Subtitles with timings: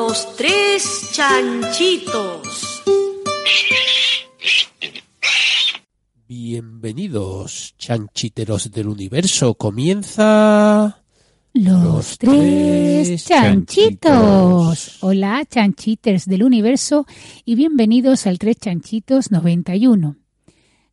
[0.00, 2.84] Los tres chanchitos.
[6.28, 9.54] Bienvenidos, chanchiteros del universo.
[9.54, 11.02] Comienza...
[11.52, 14.12] Los, tres, tres chanchitos.
[14.12, 14.98] chanchitos.
[15.02, 17.04] Hola, chanchiters del universo
[17.44, 20.14] y bienvenidos al Tres Chanchitos 91.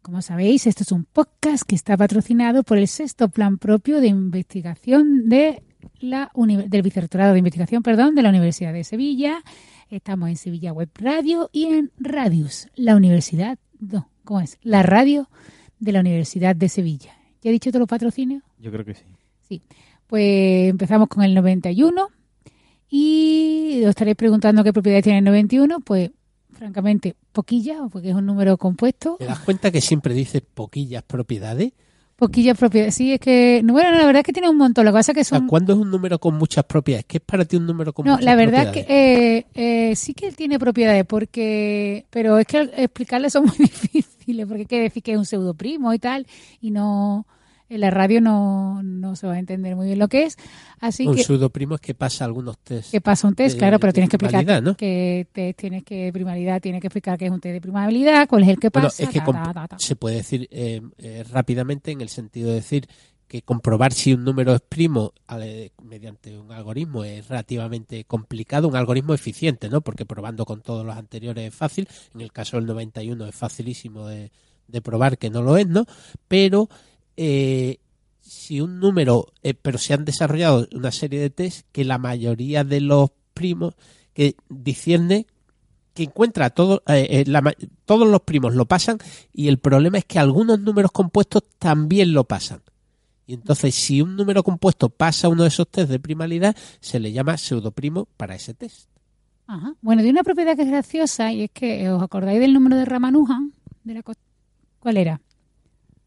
[0.01, 4.07] Como sabéis, esto es un podcast que está patrocinado por el sexto plan propio de
[4.07, 5.61] investigación de
[5.99, 9.43] la del vicerrectorado de investigación, perdón, de la Universidad de Sevilla.
[9.89, 14.57] Estamos en Sevilla Web Radio y en Radius, la universidad, no, ¿cómo es?
[14.61, 15.29] La radio
[15.79, 17.15] de la Universidad de Sevilla.
[17.41, 18.43] ¿Ya he dicho todos los patrocinios?
[18.59, 19.03] Yo creo que sí.
[19.47, 19.61] Sí,
[20.07, 22.09] pues empezamos con el 91
[22.89, 25.79] y os estaréis preguntando qué propiedades tiene el 91.
[25.81, 26.11] Pues,
[26.51, 29.17] francamente, poquillas, porque es un número compuesto.
[29.19, 31.73] ¿Te das cuenta que siempre dices poquillas propiedades?
[32.17, 32.95] Poquillas propiedades.
[32.95, 34.85] Sí, es que, no, bueno, la verdad es que tiene un montón.
[34.85, 35.47] Lo que pasa es que son.
[35.47, 37.05] ¿Cuándo es un número con muchas propiedades?
[37.05, 38.87] ¿Qué es para ti un número con No, muchas la verdad es propiedades?
[38.87, 42.05] que eh, eh, sí que él tiene propiedades, porque.
[42.09, 45.93] Pero es que explicarle son muy difíciles, porque hay que decir que es un pseudoprimo
[45.93, 46.25] y tal,
[46.61, 47.27] y no.
[47.67, 50.37] En la radio no, no se va a entender muy bien lo que es.
[50.79, 51.23] Así un que.
[51.23, 52.91] pseudoprimo es que pasa algunos test.
[52.91, 54.77] que pasa un test, de- claro, pero tienes que explicar ¿no?
[54.77, 58.43] que test tienes que primalidad, tienes que explicar que es un test de primabilidad, cuál
[58.43, 59.03] es el que Bueno, pasa.
[59.03, 59.79] es que ta, comp- ta, ta, ta.
[59.79, 62.87] se puede decir eh, eh, rápidamente en el sentido de decir
[63.27, 68.75] que comprobar si un número es primo ale- mediante un algoritmo es relativamente complicado, un
[68.75, 69.81] algoritmo eficiente, ¿no?
[69.81, 74.05] Porque probando con todos los anteriores es fácil, en el caso del 91 es facilísimo
[74.05, 74.31] de,
[74.67, 75.85] de probar que no lo es, ¿no?
[76.27, 76.69] Pero
[77.17, 77.79] eh,
[78.21, 82.63] si un número, eh, pero se han desarrollado una serie de test que la mayoría
[82.63, 83.75] de los primos
[84.13, 85.27] que discierne
[85.93, 87.23] que encuentra todo, eh,
[87.85, 88.97] todos los primos lo pasan
[89.31, 92.61] y el problema es que algunos números compuestos también lo pasan.
[93.27, 97.11] Y entonces, si un número compuesto pasa uno de esos test de primalidad, se le
[97.11, 98.89] llama pseudoprimo para ese test.
[99.47, 99.75] Ajá.
[99.81, 102.85] Bueno, de una propiedad que es graciosa y es que os acordáis del número de
[102.85, 103.53] Ramanujan,
[103.83, 104.03] de la
[104.79, 105.21] ¿cuál era?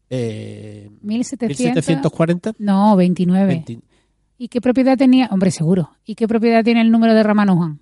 [0.09, 1.59] Eh, 1700.
[1.59, 2.53] 1740.
[2.59, 3.45] No, 29.
[3.47, 3.79] 20,
[4.37, 5.27] ¿Y qué propiedad tenía?
[5.31, 5.91] Hombre, seguro.
[6.05, 7.79] ¿Y qué propiedad tiene el número de Ramanujan?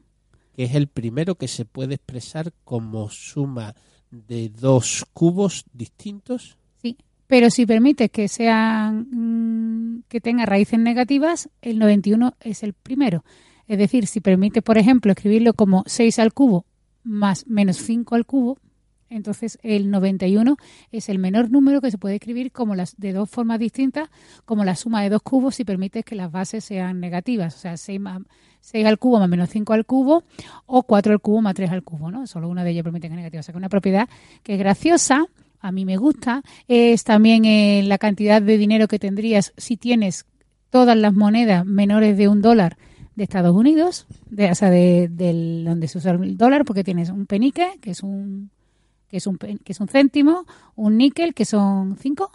[0.57, 3.75] que es el primero que se puede expresar como suma
[4.09, 6.57] de dos cubos distintos.
[6.81, 6.97] Sí.
[7.27, 13.23] Pero si permites que sean mm, que tenga raíces negativas, el 91 es el primero.
[13.67, 16.65] Es decir, si permite, por ejemplo, escribirlo como 6 al cubo
[17.03, 18.57] más menos 5 al cubo,
[19.09, 20.57] entonces el 91
[20.91, 24.09] es el menor número que se puede escribir como las de dos formas distintas,
[24.45, 27.78] como la suma de dos cubos si permites que las bases sean negativas, o sea,
[27.78, 28.22] 6, más,
[28.62, 30.23] 6 al cubo más menos 5 al cubo
[30.66, 32.28] o 4 al cubo más 3 al cubo, ¿no?
[32.28, 33.40] Solo una de ellas permite que es negativa.
[33.40, 34.09] O sea, que una propiedad
[34.44, 35.25] que es graciosa,
[35.59, 40.25] a mí me gusta, es también eh, la cantidad de dinero que tendrías si tienes
[40.69, 42.78] todas las monedas menores de un dólar
[43.16, 47.25] de Estados Unidos, de, o sea, de, donde se usa el dólar, porque tienes un
[47.25, 48.51] penique, que es un
[49.07, 50.45] que es un que es un céntimo,
[50.75, 52.31] un níquel, que son cinco,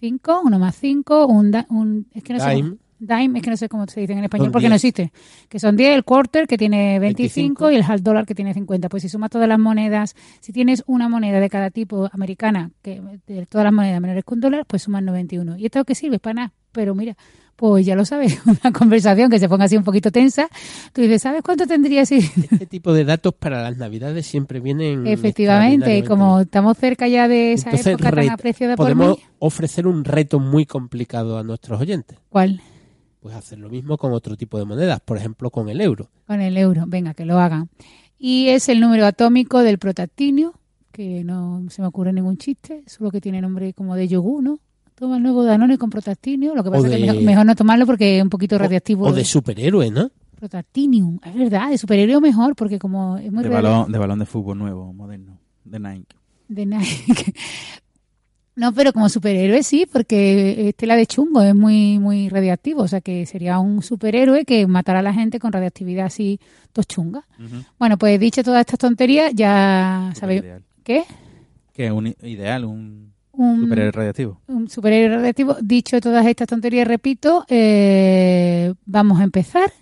[0.00, 2.62] cinco, uno más cinco, un, da- un es que no sé Dime.
[2.70, 4.84] cómo- dime, es que no sé cómo se dice en español Son porque no 10.
[4.84, 5.12] existe,
[5.48, 7.70] que son 10, el quarter que tiene 25, 25.
[7.70, 8.88] y el half dólar que tiene 50.
[8.88, 13.02] Pues si sumas todas las monedas, si tienes una moneda de cada tipo americana, que
[13.26, 15.58] de todas las monedas menores que un dólar, pues sumas 91.
[15.58, 16.18] ¿Y esto qué sirve?
[16.18, 16.52] Para nada.
[16.76, 17.16] Pero mira,
[17.56, 20.46] pues ya lo sabes, una conversación que se ponga así un poquito tensa,
[20.92, 25.06] tú dices, ¿sabes cuánto tendría si Este tipo de datos para las navidades siempre vienen.
[25.06, 29.24] Efectivamente, como estamos cerca ya de esa Entonces, época tan re- apreciada por podemos mí,
[29.38, 32.18] ofrecer un reto muy complicado a nuestros oyentes.
[32.28, 32.60] ¿cuál?
[33.20, 36.10] Pues hacer lo mismo con otro tipo de monedas, por ejemplo con el euro.
[36.26, 37.70] Con el euro, venga, que lo hagan.
[38.18, 40.52] Y es el número atómico del protactinio,
[40.92, 44.58] que no se me ocurre ningún chiste, solo que tiene nombre como de yogur, ¿no?
[44.96, 47.84] Toma el nuevo Danone con protactinio, lo que pasa es que mejor, mejor no tomarlo
[47.84, 49.04] porque es un poquito radiactivo.
[49.06, 50.10] O, de superhéroe, ¿no?
[50.36, 54.26] Protactinium, es verdad, de superhéroe mejor, porque como es muy De balón, de balón de
[54.26, 56.16] fútbol nuevo, moderno, de Nike.
[56.48, 57.34] de Nike.
[58.58, 62.88] No, pero como superhéroe sí, porque es tela de chungo, es muy muy radiactivo, o
[62.88, 66.40] sea que sería un superhéroe que matará a la gente con radiactividad así
[66.72, 67.26] tos chunga.
[67.78, 70.62] Bueno, pues dicho todas estas tonterías, ya sabéis Ideal.
[70.84, 71.04] qué
[71.74, 74.40] Que es un ideal, un un superhéroe radiactivo.
[74.48, 75.56] un superhéroe radiactivo.
[75.62, 79.72] Dicho todas estas tonterías, repito, eh, vamos a empezar.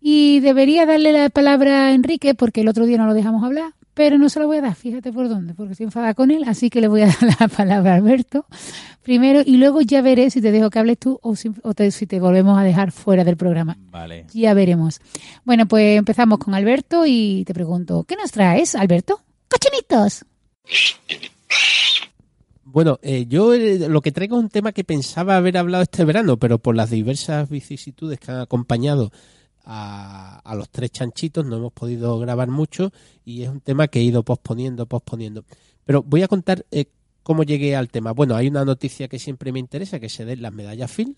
[0.00, 3.72] Y debería darle la palabra a Enrique porque el otro día no lo dejamos hablar,
[3.94, 6.44] pero no se lo voy a dar, fíjate por dónde, porque estoy enfadada con él,
[6.46, 8.46] así que le voy a dar la palabra a Alberto
[9.02, 11.90] primero y luego ya veré si te dejo que hables tú o, si, o te-
[11.90, 13.76] si te volvemos a dejar fuera del programa.
[13.90, 14.26] Vale.
[14.32, 15.00] Ya veremos.
[15.44, 19.20] Bueno, pues empezamos con Alberto y te pregunto, ¿qué nos traes, Alberto?
[19.48, 20.24] ¡Cochinitos!
[22.70, 26.04] Bueno, eh, yo eh, lo que traigo es un tema que pensaba haber hablado este
[26.04, 29.10] verano, pero por las diversas vicisitudes que han acompañado
[29.64, 32.92] a, a los tres chanchitos no hemos podido grabar mucho
[33.24, 35.44] y es un tema que he ido posponiendo, posponiendo.
[35.86, 36.90] Pero voy a contar eh,
[37.22, 38.12] cómo llegué al tema.
[38.12, 41.16] Bueno, hay una noticia que siempre me interesa, que se den las medallas Phil.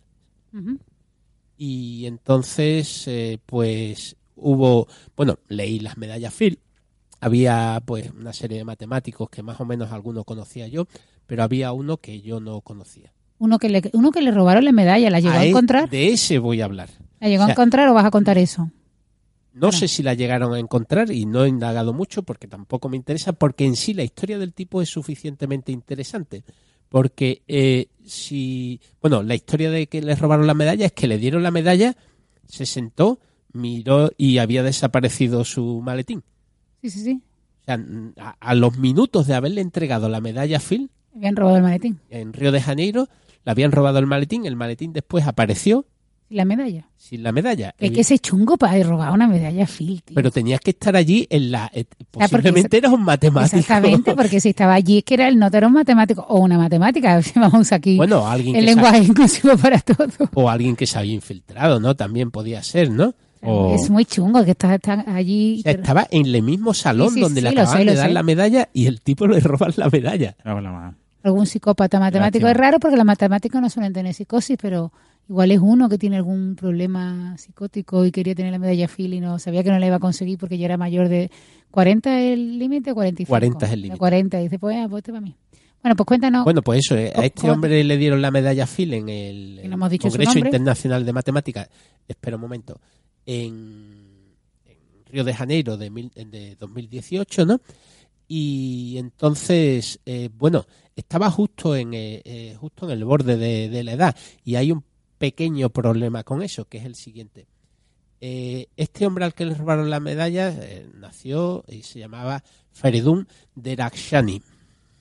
[1.56, 4.86] Y entonces, eh, pues hubo,
[5.16, 6.60] bueno, leí las medallas Phil.
[7.18, 10.86] Había pues una serie de matemáticos que más o menos algunos conocía yo,
[11.30, 13.12] pero había uno que yo no conocía.
[13.38, 15.88] Uno que, le, uno que le robaron la medalla, ¿la llegó a, encontrar?
[15.88, 16.88] De ese voy a hablar.
[17.20, 18.68] ¿La llegó o sea- a encontrar o vas a contar eso?
[19.52, 22.96] No sé si la llegaron a encontrar y no he indagado mucho porque tampoco me
[22.96, 26.42] interesa, porque en sí la historia del tipo es suficientemente interesante.
[26.88, 31.18] Porque eh, si, bueno, la historia de que le robaron la medalla es que le
[31.18, 31.96] dieron la medalla,
[32.48, 33.20] se sentó,
[33.52, 36.24] miró y había desaparecido su maletín.
[36.82, 37.22] Sí, sí, sí.
[37.60, 37.80] O sea,
[38.18, 41.98] a, a los minutos de haberle entregado la medalla a Phil Habían robado el maletín.
[42.10, 43.08] en Río de Janeiro,
[43.44, 45.86] le habían robado el maletín, el maletín después apareció
[46.28, 46.86] ¿Y la medalla?
[46.96, 47.74] sin la medalla.
[47.78, 50.14] Es que ese chungo para robar una medalla Phil, tío.
[50.14, 51.68] Pero tenías que estar allí en la...
[51.74, 53.56] eh, porque posiblemente eras un matemático.
[53.56, 56.56] Exactamente, porque si estaba allí es que era el nota era un matemático o una
[56.56, 57.20] matemática.
[57.34, 60.12] Vamos aquí Bueno, alguien el que, lenguaje inclusivo para todos.
[60.34, 61.96] o alguien que se había infiltrado, ¿no?
[61.96, 63.12] También podía ser, ¿no?
[63.42, 64.78] O, Es muy chungo que estás
[65.08, 65.60] allí.
[65.60, 67.90] o sea, estaba en el mismo salón Sí, sí, donde le sí, lo acababan sé,
[67.90, 68.12] de dar sé.
[68.14, 70.36] la medalla y el tipo le roban la medalla.
[70.44, 70.94] Ah, la mano.
[71.22, 72.50] Algún psicópata matemático Lástima.
[72.52, 74.92] es raro porque los matemáticos no suelen tener psicosis, pero
[75.28, 79.20] igual es uno que tiene algún problema psicótico y quería tener la medalla Phil y
[79.20, 81.30] no sabía que no la iba a conseguir porque ya era mayor de
[81.70, 83.28] 40 es el límite o 45.
[83.28, 83.98] 40 es el límite.
[83.98, 85.36] 40 y dice, pues, ah, pues este para mí.
[85.82, 86.44] Bueno, pues cuéntanos.
[86.44, 89.60] Bueno, pues eso, eh, a ¿Cómo- este hombre le dieron la medalla Phil en el
[89.64, 90.38] Y no hemos dicho su Congreso.
[90.38, 91.68] Internacional de Matemáticas,
[92.08, 92.80] espera un momento,
[93.24, 94.24] en,
[94.66, 94.78] en
[95.10, 97.60] Río de Janeiro de, mil- de 2018, ¿no?
[98.32, 103.82] Y entonces, eh, bueno, estaba justo en, eh, eh, justo en el borde de, de
[103.82, 104.84] la edad y hay un
[105.18, 107.48] pequeño problema con eso, que es el siguiente.
[108.20, 110.54] Este hombre al que le robaron la medalla
[110.94, 114.40] nació y se llamaba Feridun Derakshani,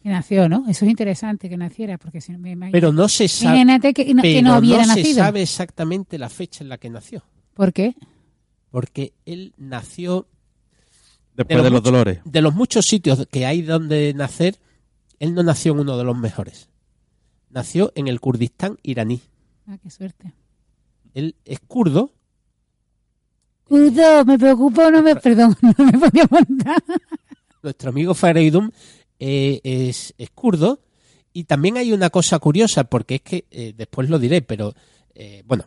[0.01, 0.63] que nació, ¿no?
[0.69, 2.71] Eso es interesante que naciera porque si no me imagino.
[2.71, 3.59] pero no se sabe.
[3.93, 5.15] Que, no- que no hubiera se nacido.
[5.17, 7.21] sabe exactamente la fecha en la que nació,
[7.53, 7.93] ¿Por qué?
[8.71, 10.25] porque él nació
[11.47, 12.19] Después los de los muchos- dolores.
[12.25, 14.55] de los muchos sitios que hay donde nacer,
[15.19, 16.69] él no nació en uno de los mejores.
[17.49, 19.21] Nació en el Kurdistán iraní.
[19.67, 20.33] Ah, qué suerte.
[21.13, 22.11] Él es kurdo,
[23.71, 26.83] Udo, me preocupo, no me, perdón, no me podía montar.
[27.61, 28.73] nuestro amigo Fareidun
[29.19, 30.79] eh, es, es kurdo.
[31.33, 34.73] Y también hay una cosa curiosa, porque es que eh, después lo diré, pero
[35.13, 35.65] eh, bueno,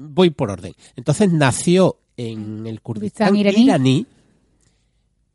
[0.00, 0.74] voy por orden.
[0.96, 3.64] Entonces nació en el Kurdistán Kurdistán iraní.
[3.64, 4.06] iraní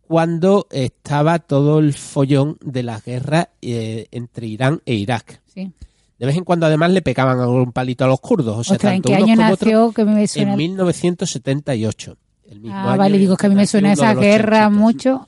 [0.08, 5.42] cuando estaba todo el follón de la guerra eh, entre Irán e Irak.
[5.54, 5.72] Sí.
[6.20, 8.58] De vez en cuando además le pegaban algún palito a los kurdos.
[8.58, 9.92] O sea, Ostras, ¿en tanto qué unos año como otros, nació?
[9.94, 10.52] Que a mí me suena.
[10.52, 12.18] en 1978.
[12.50, 14.70] El mismo Ah, año vale, en digo que a mí me nació suena esa guerra
[14.70, 15.28] mucho.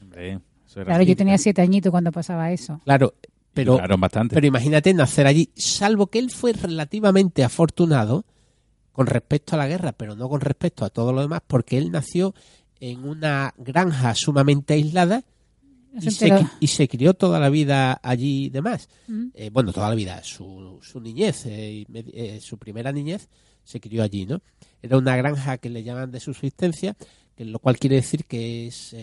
[0.73, 2.81] Claro, yo tenía siete añitos cuando pasaba eso.
[2.83, 3.13] Claro,
[3.53, 4.35] pero, bastante.
[4.35, 8.25] pero imagínate nacer allí, salvo que él fue relativamente afortunado
[8.91, 11.91] con respecto a la guerra, pero no con respecto a todo lo demás, porque él
[11.91, 12.33] nació
[12.79, 15.23] en una granja sumamente aislada
[15.99, 18.89] y se y se crió toda la vida allí y demás.
[19.33, 23.29] Eh, bueno, toda la vida, su, su niñez, eh, eh, su primera niñez
[23.63, 24.41] se crió allí, ¿no?
[24.81, 26.95] Era una granja que le llaman de subsistencia,
[27.35, 28.93] que lo cual quiere decir que es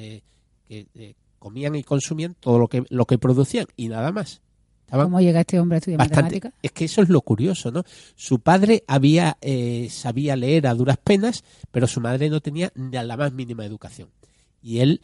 [0.72, 4.40] que eh, comían y consumían todo lo que lo que producían y nada más.
[4.92, 6.22] ¿Cómo llega este hombre a estudiar bastante.
[6.22, 6.52] matemáticas?
[6.62, 7.82] Es que eso es lo curioso, ¿no?
[8.14, 12.90] Su padre había eh, sabía leer a duras penas, pero su madre no tenía ni
[12.90, 14.08] la más mínima educación.
[14.62, 15.00] Y él,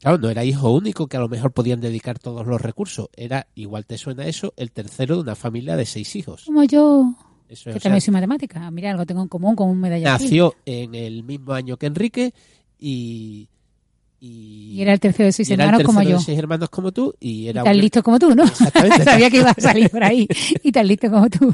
[0.00, 3.08] claro, no era hijo único que a lo mejor podían dedicar todos los recursos.
[3.16, 6.44] Era, igual te suena eso, el tercero de una familia de seis hijos.
[6.44, 7.14] Como yo,
[7.48, 8.70] Eso que es, o sea, también soy matemática.
[8.70, 10.26] Mira, algo tengo en común con un medalla Phil.
[10.26, 12.34] nació en el mismo año que Enrique
[12.78, 13.48] y
[14.24, 16.20] y, Y era el tercero de seis y era el hermanos como tercero yo.
[16.20, 18.44] de seis hermanos como tú y Y era tan una- listo como tú, ¿no?
[18.44, 19.04] Exactamente.
[19.04, 20.28] Sabía que iba a salir por ahí.
[20.62, 21.52] Y tan listo como tú.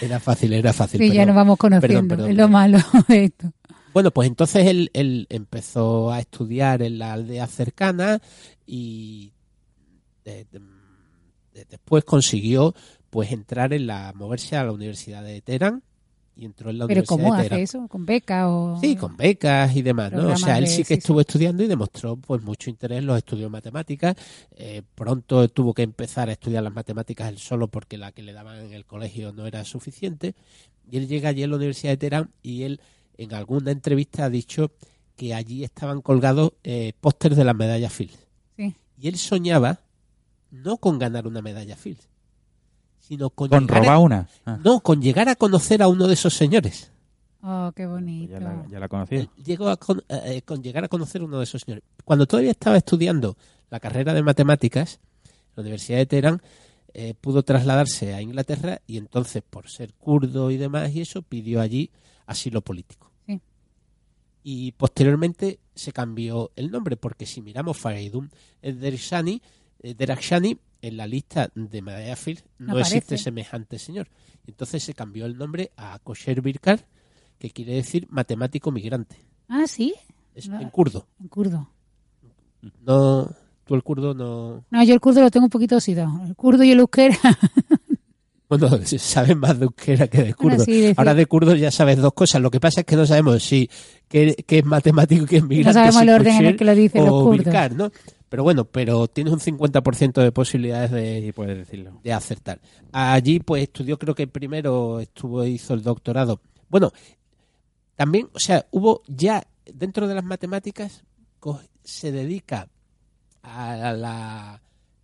[0.00, 1.00] era fácil, era fácil.
[1.00, 1.88] Sí, ya nos vamos conociendo.
[1.88, 3.52] perdón, perdón, es lo malo de esto.
[3.92, 8.20] Bueno, pues entonces él, él empezó a estudiar en la aldea cercana
[8.66, 9.32] y
[10.24, 10.60] de- de-
[11.54, 12.74] de- después consiguió
[13.10, 15.82] pues entrar en la moverse a la Universidad de Teherán
[16.36, 17.64] y entró en la Pero Universidad ¿cómo de hace Teherán.
[17.64, 17.88] eso?
[17.88, 18.78] ¿Con beca o...?
[18.80, 20.28] Sí, con becas y demás, ¿no?
[20.28, 23.46] O sea, él sí que estuvo estudiando y demostró pues mucho interés en los estudios
[23.46, 24.14] de matemáticas.
[24.52, 28.34] Eh, pronto tuvo que empezar a estudiar las matemáticas él solo porque la que le
[28.34, 30.34] daban en el colegio no era suficiente.
[30.90, 32.80] Y él llega allí a la Universidad de Teherán y él
[33.16, 34.72] en alguna entrevista ha dicho
[35.16, 38.26] que allí estaban colgados eh, pósters de las medallas Fields.
[38.56, 38.74] Sí.
[39.00, 39.80] Y él soñaba
[40.50, 42.08] no con ganar una medalla Fields,
[43.06, 44.28] sino con, Con a- robar una.
[44.44, 46.90] Ah, no, con llegar a conocer a uno de esos señores.
[47.42, 48.32] Oh, qué pues bonito.
[48.32, 49.28] ya, la, ya la conocía.
[49.44, 51.84] llegó a con, eh, con llegar a conocer uno de esos señores.
[52.04, 53.36] Cuando todavía estaba estudiando
[53.70, 56.42] la carrera de matemáticas, en la Universidad de Teherán,
[56.92, 61.60] eh, pudo trasladarse a Inglaterra y entonces, por ser kurdo y demás y eso, pidió
[61.60, 61.90] allí
[62.26, 63.12] asilo político.
[63.26, 63.40] Sí.
[64.42, 68.30] Y posteriormente se cambió el nombre, porque si miramos Faridun
[68.62, 69.40] Dershani,
[69.82, 74.08] eh, Derakhshani, en la lista de Medalla Fields no, No existe semejante señor.
[74.46, 76.86] Entonces se cambió el nombre a Kosher Birkar,
[77.38, 79.16] que quiere decir matemático migrante.
[79.48, 79.94] Ah, sí,
[80.34, 80.60] Es No.
[80.60, 81.06] en kurdo.
[81.20, 81.70] en kurdo.
[82.84, 83.30] No,
[83.64, 84.64] tú el kurdo no.
[84.70, 86.10] No, yo el kurdo lo tengo un poquito oxidado.
[86.26, 87.16] El kurdo y el euskera.
[88.48, 90.50] Bueno, sabes más de euskera que de kurdo.
[90.58, 92.40] Bueno, sí, decir- Ahora de kurdo ya sabes dos cosas.
[92.40, 93.68] Lo que pasa es que no sabemos si
[94.06, 95.72] qué, es matemático y qué es migrante.
[95.72, 97.44] sabemos si el orden en el que lo dicen los o kurdos.
[97.44, 97.90] birkar, ¿no?
[98.28, 102.00] Pero bueno, pero tienes un 50% de posibilidades de, Sí, puedes decirlo.
[102.02, 102.60] de acertar.
[102.92, 106.40] Allí pues estudió, creo que primero estuvo hizo el doctorado.
[106.68, 106.92] Bueno,
[107.94, 111.04] también, o sea, hubo ya dentro de las matemáticas
[111.84, 112.68] se dedica
[113.42, 114.60] a la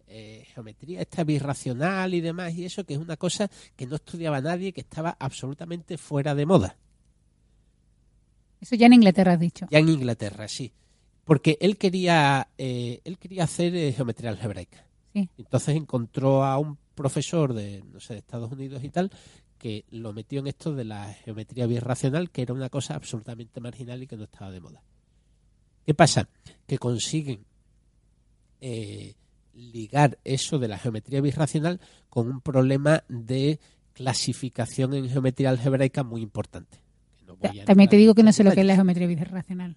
[0.09, 4.41] eh, geometría esta birracional y demás y eso que es una cosa que no estudiaba
[4.41, 6.77] nadie, que estaba absolutamente fuera de moda.
[8.61, 9.67] Eso ya en Inglaterra has dicho.
[9.71, 10.73] Ya en Inglaterra, sí.
[11.25, 14.87] Porque él quería, eh, él quería hacer eh, geometría algebraica.
[15.13, 15.29] Sí.
[15.39, 19.11] Entonces encontró a un profesor de, no sé, de Estados Unidos y tal,
[19.59, 24.03] que lo metió en esto de la geometría birracional, que era una cosa absolutamente marginal
[24.03, 24.83] y que no estaba de moda.
[25.87, 26.29] ¿Qué pasa?
[26.67, 27.45] Que consiguen
[28.61, 29.15] eh,
[29.55, 33.61] ligar eso de la geometría birracional con un problema de
[33.93, 36.79] clasificación en geometría algebraica muy importante.
[37.19, 39.07] Que no voy a También te digo que no sé lo que es la geometría
[39.07, 39.77] birracional.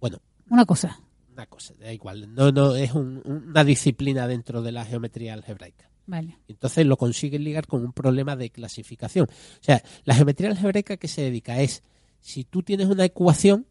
[0.00, 0.18] Bueno,
[0.50, 1.00] Una cosa.
[1.32, 2.34] una cosa, da igual.
[2.34, 5.88] No, no, es un- una disciplina dentro de la geometría algebraica.
[6.06, 6.36] Vale.
[6.48, 9.26] Entonces lo consiguen ligar con un problema de clasificación.
[9.30, 11.84] O sea, la geometría algebraica que se dedica es,
[12.20, 13.66] si tú tienes una ecuación,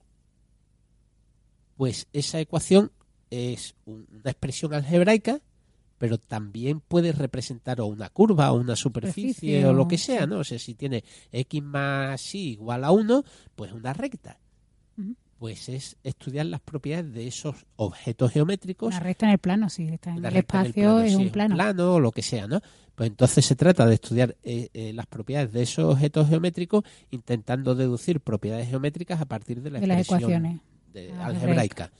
[1.75, 2.91] pues esa ecuación
[3.29, 5.41] es un- una expresión algebraica,
[5.97, 10.25] pero también puedes representar o una curva o una superficie, Superficie o lo que sea.
[10.25, 10.39] ¿no?
[10.39, 13.23] O sea, si tiene x más y igual a 1,
[13.55, 14.39] pues una recta.
[15.37, 19.87] Pues es estudiar las propiedades de esos objetos geométricos Una recta en el plano, sí.
[19.87, 21.93] Está en el recta en el espacio, plano, es sí, un plano.
[21.93, 22.59] o lo que sea, ¿no?
[22.95, 27.75] Pues entonces se trata de estudiar eh, eh, las propiedades de esos objetos geométricos intentando
[27.75, 30.59] deducir propiedades geométricas a partir de la de las ecuaciones.
[30.91, 31.25] de- algebraica.
[31.27, 31.91] algebraica.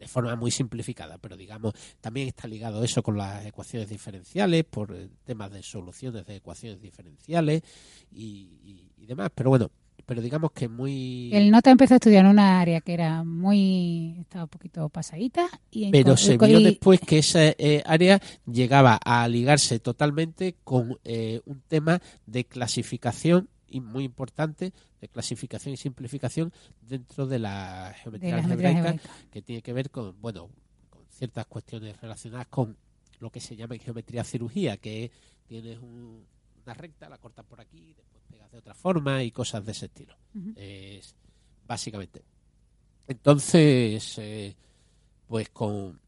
[0.00, 4.92] De forma muy simplificada, pero digamos, también está ligado eso con las ecuaciones diferenciales, por
[4.96, 7.62] eh, temas de soluciones de ecuaciones diferenciales
[8.10, 8.22] y,
[8.64, 9.30] y- y demás.
[9.34, 9.70] Pero bueno,
[10.10, 11.30] pero digamos que muy...
[11.32, 14.16] El nota empezó a estudiar en una área que era muy.
[14.18, 15.46] estaba un poquito pasadita.
[15.70, 20.98] Y pero se vio y- después que esa eh, área llegaba a ligarse totalmente con
[21.04, 26.52] eh, un tema de clasificación y muy importante de clasificación y simplificación
[26.82, 29.28] dentro de la de geometría la geometría algebraica algebraica.
[29.30, 30.48] que tiene que ver con bueno
[30.90, 32.76] con ciertas cuestiones relacionadas con
[33.20, 35.10] lo que se llama en geometría cirugía que es,
[35.46, 36.24] tienes un-
[36.64, 39.86] una recta la cortas por aquí después pegas de otra forma y cosas de ese
[39.86, 40.16] estilo.
[40.56, 41.14] Es
[41.66, 42.22] básicamente.
[43.06, 44.54] Entonces eh,
[45.26, 45.98] pues con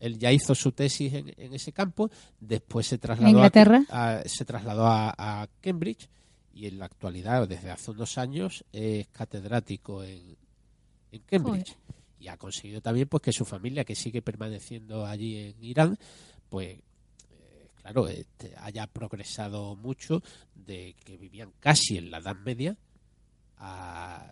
[0.00, 3.82] él ya hizo su tesis en, en ese campo después se trasladó a, Inglaterra.
[3.90, 6.08] a- se trasladó a, a Cambridge
[6.54, 10.36] y en la actualidad desde hace unos años es catedrático en,
[11.12, 11.76] en Cambridge.
[12.20, 15.98] Y ha conseguido también pues que su familia que sigue permaneciendo allí en Irán
[16.48, 16.78] pues
[17.92, 20.22] claro este, haya progresado mucho
[20.54, 22.76] de que vivían casi en la Edad Media
[23.58, 24.30] a-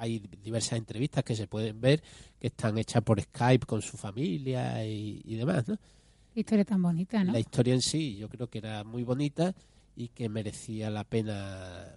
[0.00, 2.02] hay diversas entrevistas que se pueden ver
[2.40, 5.76] que están hechas por Skype con su familia y, y demás ¿no?
[6.34, 7.32] Historia tan bonita, ¿no?
[7.32, 9.54] la historia en sí yo creo que era muy bonita
[9.96, 11.96] y que merecía la pena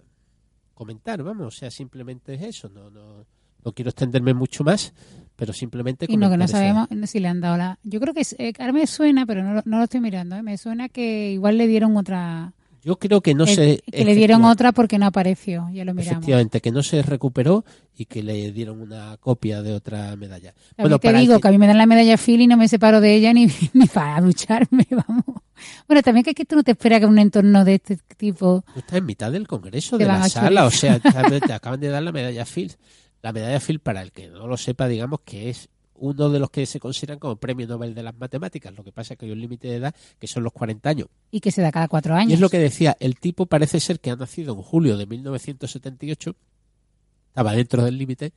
[0.74, 3.24] comentar vamos o sea simplemente es eso no no
[3.64, 4.92] no quiero extenderme mucho más
[5.36, 7.78] pero simplemente Y no, que no sabemos si le han dado la...
[7.82, 10.42] Yo creo que, eh, ahora me suena, pero no, lo- no lo estoy mirando, ¿eh?
[10.42, 12.52] me suena que igual le dieron otra
[12.84, 13.82] Yo creo que no Eh, se...
[13.90, 16.18] que le dieron otra porque no apareció, ya lo miramos.
[16.18, 17.64] Efectivamente, que no se recuperó
[17.96, 20.52] y que le dieron una copia de otra medalla.
[20.76, 22.46] También te para el digo que- que a mí me dan la medalla Phil y
[22.46, 25.24] no me separo de ella ni, ni para ducharme, vamos.
[25.86, 28.64] Bueno, también que es que tú no te esperas que un entorno de este tipo...
[28.74, 31.78] Tú estás en mitad del congreso, Te de la sala, o sea, te, te acaban
[31.78, 32.72] de dar la medalla Phil.
[33.22, 36.50] La medalla Phil, para el que no lo sepa, digamos que es uno de los
[36.50, 38.74] que se consideran como premio Nobel de las matemáticas.
[38.76, 41.08] Lo que pasa es que hay un límite de edad que son los 40 años.
[41.30, 42.30] Y que se da cada cuatro años.
[42.30, 45.06] Y es lo que decía, el tipo parece ser que ha nacido en julio de
[45.06, 46.34] 1978,
[47.28, 48.32] estaba dentro del límite,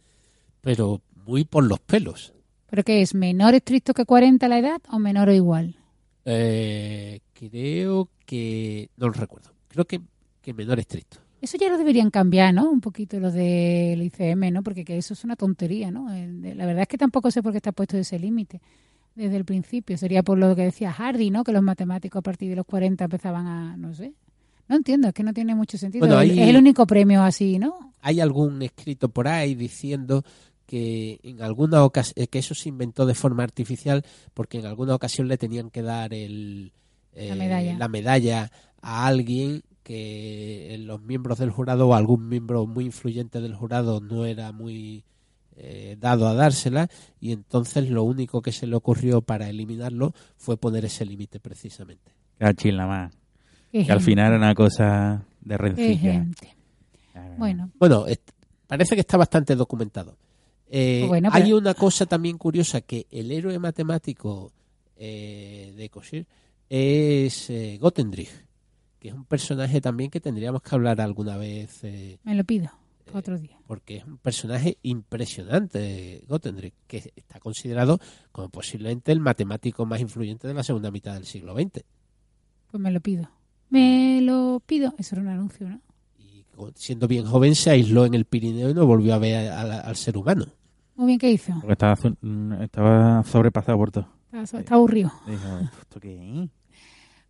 [0.62, 2.34] pero muy por los pelos.
[2.70, 3.16] ¿Pero qué es?
[3.16, 5.76] ¿Menor estricto que 40 la edad o menor o igual?
[6.24, 10.02] Eh, creo que, no lo recuerdo, creo que,
[10.42, 11.25] que menor estricto.
[11.42, 12.70] Eso ya lo deberían cambiar, ¿no?
[12.72, 14.64] Un poquito los del ICM, ¿no?
[14.64, 16.08] Porque que eso es una tontería, ¿no?
[16.10, 18.62] La verdad es que tampoco sé por qué está puesto ese límite
[19.14, 19.98] desde el principio.
[19.98, 21.44] Sería por lo que decía Hardy, ¿no?
[21.44, 24.14] Que los matemáticos a partir de los 40 empezaban a, no sé.
[24.68, 26.08] No entiendo, es que no tiene mucho sentido.
[26.08, 27.94] Bueno, ahí- Es el único premio así, ¿no?
[28.02, 30.24] hay algún escrito por ahí diciendo
[30.68, 34.04] que en alguna ocasión que eso se inventó de forma artificial
[34.36, 36.72] porque en alguna ocasión le tenían que dar el
[37.14, 37.78] eh, La medalla.
[37.80, 38.52] la medalla
[38.82, 44.26] a alguien que los miembros del jurado o algún miembro muy influyente del jurado no
[44.26, 45.04] era muy
[45.56, 46.90] eh, dado a dársela
[47.22, 52.12] y entonces lo único que se le ocurrió para eliminarlo fue poner ese límite precisamente.
[52.40, 53.14] Cachín la más.
[53.72, 56.14] Que al final era una cosa de rencilla.
[56.14, 56.56] gente.
[57.38, 58.06] Bueno, Bueno,
[58.68, 60.18] parece que está bastante documentado.
[60.68, 64.52] Eh, bueno, hay pero- una cosa también curiosa que el héroe matemático
[64.98, 66.26] eh, de Cosir
[66.70, 68.32] es eh, Gotendrich,
[69.06, 72.72] que es un personaje también que tendríamos que hablar alguna vez eh, me lo pido
[73.06, 73.56] para otro día.
[73.68, 78.00] porque es un personaje impresionante, Gotendrich, que está considerado
[78.32, 81.84] como posiblemente el matemático más influyente de la segunda mitad del siglo XX.
[82.72, 83.30] Pues me lo pido.
[83.70, 84.94] Me lo pido.
[84.98, 85.82] Eso era un anuncio, ¿no?
[86.18, 86.46] Y
[86.76, 89.80] siendo bien joven se aisló en el Pirineo y no volvió a ver a- a-
[89.82, 90.46] al ser humano.
[90.96, 91.54] Muy bien, ¿qué hizo?
[91.62, 91.96] Porque estaba,
[92.64, 94.08] estaba sobrepasado por todo.
[94.32, 95.12] Está, está aburrido.
[95.28, 96.50] Dijo, ¿esto qué es?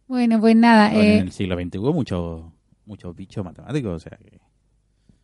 [0.07, 0.89] Bueno, pues nada.
[0.91, 2.43] Bueno, eh, en el siglo XX hubo muchos
[2.85, 4.39] muchos bichos matemáticos, o sea que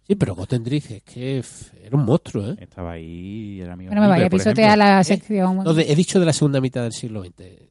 [0.07, 1.43] Sí, pero Gotendrich es que
[1.83, 2.55] era un monstruo, ¿eh?
[2.59, 5.57] estaba ahí y era amigo bueno, me vaya a pisotear la sección.
[5.63, 7.69] No, de- he dicho de la segunda mitad del siglo XX.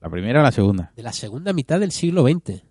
[0.00, 0.92] La primera o la segunda.
[0.96, 2.62] De la segunda mitad del siglo XX.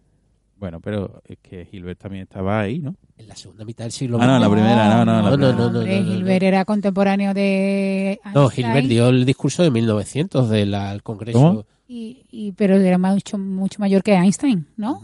[0.56, 2.96] Bueno, pero es que Gilbert también estaba ahí, ¿no?
[3.17, 4.41] En la segunda mitad del siglo Ah, no, XX.
[4.41, 8.20] la primera, no, no, No, no, no, no, hombre, no, no, Gilbert era contemporáneo de
[8.34, 11.39] No, Gilbert dio el discurso de 1900 del Congreso.
[11.39, 11.65] ¿Cómo?
[11.91, 15.02] Y, y- pero era mucho, mucho mayor que Einstein, ¿no?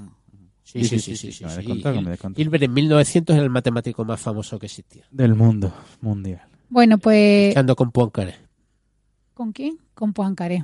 [0.64, 1.32] Sí, sí, sí, sí.
[1.32, 1.44] sí.
[2.36, 5.04] Gilbert en 1900 era el matemático más famoso que existía.
[5.10, 6.42] Del mundo mundial.
[6.70, 7.50] Bueno, pues...
[7.50, 8.36] Luchando con Poincaré.
[9.34, 9.80] ¿Con quién?
[9.96, 10.64] Con Poincaré.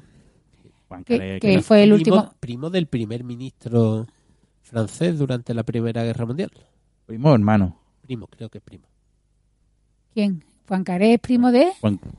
[0.87, 2.33] Juan Que, que fue el Primo- último...
[2.39, 4.05] Primo del primer ministro
[4.61, 6.51] francés durante la Primera Guerra Mundial.
[7.07, 7.77] Primo hermano.
[8.03, 8.85] Primo, creo que es primo.
[10.13, 10.43] ¿Quién?
[10.65, 11.67] Poincaré es primo de,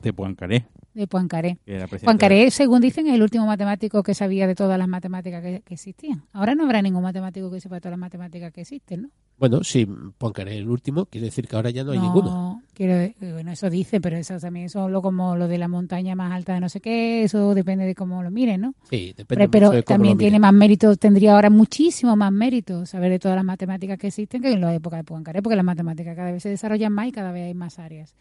[0.01, 1.57] de Poincaré, de Poincaré.
[2.05, 5.73] Poincaré, según dicen, es el último matemático que sabía de todas las matemáticas que, que
[5.73, 6.23] existían.
[6.33, 9.09] Ahora no habrá ningún matemático que sepa todas las matemáticas que existen, ¿no?
[9.39, 12.61] Bueno, si Poincaré es el último, quiere decir que ahora ya no hay ninguno.
[12.75, 16.13] Quiero, de- bueno, eso dice, pero eso también es lo como lo de la montaña
[16.15, 18.75] más alta de no sé qué, eso depende de cómo lo miren, ¿no?
[18.89, 22.31] Sí, depende Pero, pero de cómo también lo tiene más mérito, tendría ahora muchísimo más
[22.31, 25.55] mérito saber de todas las matemáticas que existen que en la época de Poincaré, porque
[25.55, 28.13] las matemáticas cada vez se desarrollan más y cada vez hay más áreas.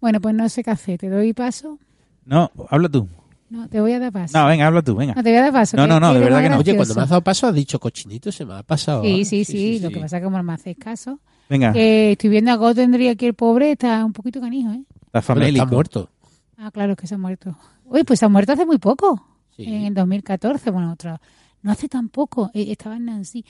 [0.00, 1.78] Bueno, pues no sé qué hacer, te doy paso.
[2.26, 3.08] No, habla tú.
[3.48, 4.36] No, te voy a dar paso.
[4.36, 5.14] No, venga, habla tú, venga.
[5.14, 5.76] No, te voy a dar paso.
[5.76, 6.58] No, que- no, no, de verdad que no.
[6.58, 9.02] Oye, cuando me has dado paso has dicho cochinito, se me ha pasado.
[9.02, 9.24] Sí, ¿eh?
[9.24, 12.28] sí, sí, lo que pasa es que como no me hacéis caso, Venga, que estoy
[12.30, 14.82] viendo a Gotendry aquí el pobre, está un poquito canijo, ¿eh?
[14.90, 15.64] está Bueno, famélico.
[15.64, 16.10] está muerto.
[16.58, 17.56] Ah, claro, es que se ha muerto.
[17.84, 19.24] Uy, pues se ha muerto hace muy poco,
[19.56, 19.62] Sí.
[19.64, 21.20] en el 2014, bueno, otra,
[21.62, 23.44] no hace tan poco, eh, estaba en Nancy,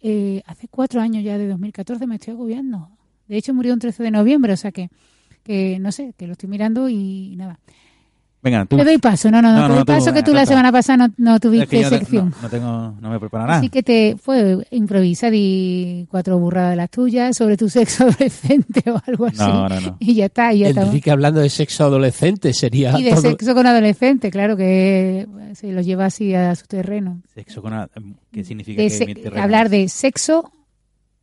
[0.00, 2.90] eh, hace cuatro años ya de 2014 me estoy agobiando.
[3.26, 4.90] De hecho murió un 13 de noviembre, o sea que,
[5.42, 7.58] que no sé, que lo estoy mirando y nada.
[8.40, 8.76] Venga, tú.
[8.76, 10.30] Te doy paso, no, no, no, No, te no, doy tú, paso que venga, tú
[10.32, 10.48] la trata.
[10.50, 12.30] semana pasada no, no Es tuviste que no- sección.
[12.30, 13.58] No, no tengo, no me preparo nada.
[13.58, 18.88] Así que te fue improvisa, di cuatro burradas de las tuyas sobre tu sexo adolescente
[18.90, 19.38] o algo así.
[19.38, 19.96] No, no, no.
[19.98, 20.82] Y ya está, y ya está.
[20.82, 25.72] Enrique hablando de sexo adolescente sería Y de todo- sexo con adolescente, claro que se
[25.72, 27.20] lo lleva así a su terreno.
[27.34, 27.88] Sexo con...
[28.30, 29.42] ¿Qué significa De que se- mi terreno?
[29.42, 30.52] hablar de sexo,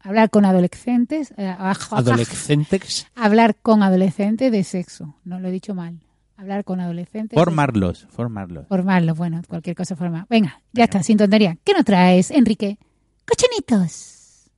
[0.01, 3.07] hablar con adolescentes, eh, adolescentes.
[3.15, 5.15] hablar con adolescentes de sexo.
[5.23, 5.99] No lo he dicho mal.
[6.37, 7.37] Hablar con adolescentes.
[7.37, 8.67] Formarlos, formarlos.
[8.67, 10.25] Formarlo, bueno, cualquier cosa forma.
[10.29, 10.83] Venga, ya Venga.
[10.85, 11.57] está, sin tontería.
[11.63, 12.77] ¿Qué nos traes, Enrique?
[13.25, 14.49] ¡Cochinitos!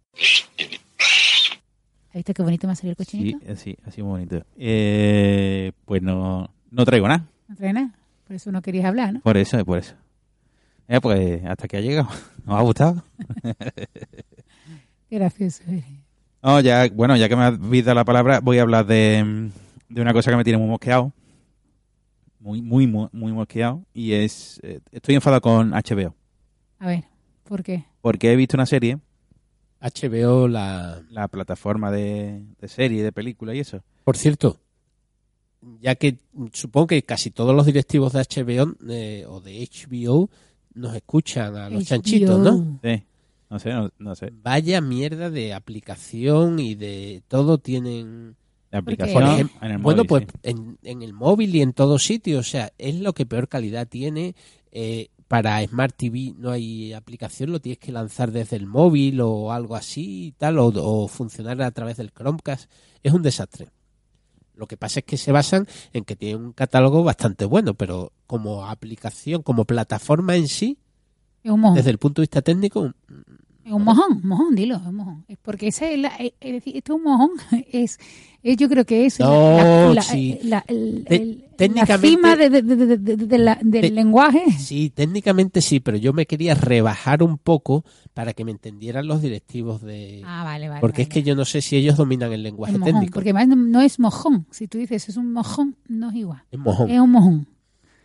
[2.10, 3.52] ¿Has visto qué bonito me ha salido el Sí, cochinito?
[3.52, 4.44] así, así muy bonito.
[4.58, 7.26] Eh, pues no, no traigo nada.
[7.48, 7.92] No trae nada.
[8.26, 9.20] Por eso no querías hablar, ¿no?
[9.22, 9.94] Por eso, por eso.
[10.88, 12.10] Eh, pues hasta que ha llegado.
[12.46, 13.04] ¿Nos ha gustado?
[15.10, 15.64] Qué gracioso.
[15.68, 15.86] eres.
[16.42, 19.50] No, ya, bueno, ya que me has dado la palabra, voy a hablar de,
[19.90, 21.12] de una cosa que me tiene muy mosqueado.
[22.48, 23.84] Muy, muy, muy, muy mosqueado.
[23.94, 24.62] Y es.
[24.64, 26.16] eh, estoy enfadado con HBO.
[26.80, 27.04] A ver,
[27.44, 27.84] ¿por qué?
[28.00, 29.00] Porque he visto una serie,
[29.82, 31.04] HBO, la...
[31.10, 33.84] la plataforma de, de serie, de película y eso.
[34.06, 34.62] Por cierto,
[35.82, 36.20] ya que
[36.54, 40.30] supongo que casi todos los directivos de HBO eh, o de HBO
[40.74, 41.86] nos escuchan a los HBO.
[41.86, 42.80] chanchitos, ¿no?
[42.82, 43.04] Sí.
[43.50, 44.32] No sé, no, no sé.
[44.42, 48.38] Vaya mierda de aplicación y de todo tienen...
[48.72, 49.04] La ¿Por qué?
[49.04, 50.40] aplicación en el bueno, móvil, pues sí.
[50.44, 53.88] en, en el móvil y en todos sitios, o sea, es lo que peor calidad
[53.88, 54.36] tiene.
[54.72, 59.52] eh, para Smart TV no hay aplicación, lo tienes que lanzar desde el móvil o
[59.52, 62.70] algo así y tal, o, o funcionar a través del Chromecast.
[63.04, 63.68] Es un desastre.
[64.56, 68.14] Lo que pasa es que se basan en que tienen un catálogo bastante bueno, pero
[68.26, 70.78] como aplicación, como plataforma en sí,
[71.76, 72.94] desde el punto de vista técnico,
[73.68, 75.26] Es un mojón, mojón, dilo, es un mojón.
[75.28, 77.30] Es porque ese es, la, es es decir, esto es un mojón,
[77.72, 78.00] es,
[78.42, 80.40] es- yo creo que es la- No, la, la- sí.
[80.44, 83.82] la- el- Te- el- la técnicamente- cima de- de- de- de- de- de la- del
[83.82, 84.46] Te- lenguaje.
[84.58, 89.22] Sí, técnicamente sí, pero yo me quería rebajar un poco para que me entendieran los
[89.22, 90.22] directivos de...
[90.26, 90.80] Ah, vale, vale.
[90.82, 91.22] porque es vale.
[91.24, 93.16] que yo no sé si ellos dominan el lenguaje mojón, técnico.
[93.16, 94.46] porque además no, no es mojón.
[94.50, 96.42] Si tú dices es un mojón, no es igual.
[96.52, 96.90] Es mojón.
[96.90, 97.48] Es un mojón.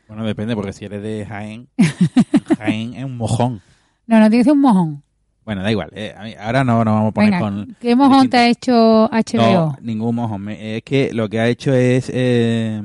[0.08, 1.68] Bueno, depende, porque si eres de Jaén,
[2.58, 3.60] Jaén es un mojón.
[4.06, 5.02] No, no tiene que ser un mojón.
[5.44, 5.90] Bueno, da igual.
[5.94, 7.76] eh, ahora no nos vamos a poner Venga, con...
[7.80, 9.36] ¿qué mojón te ha hecho HBO?
[9.36, 10.48] No, ningún mojón.
[10.50, 12.10] Es que lo que ha hecho es...
[12.14, 12.80] eh,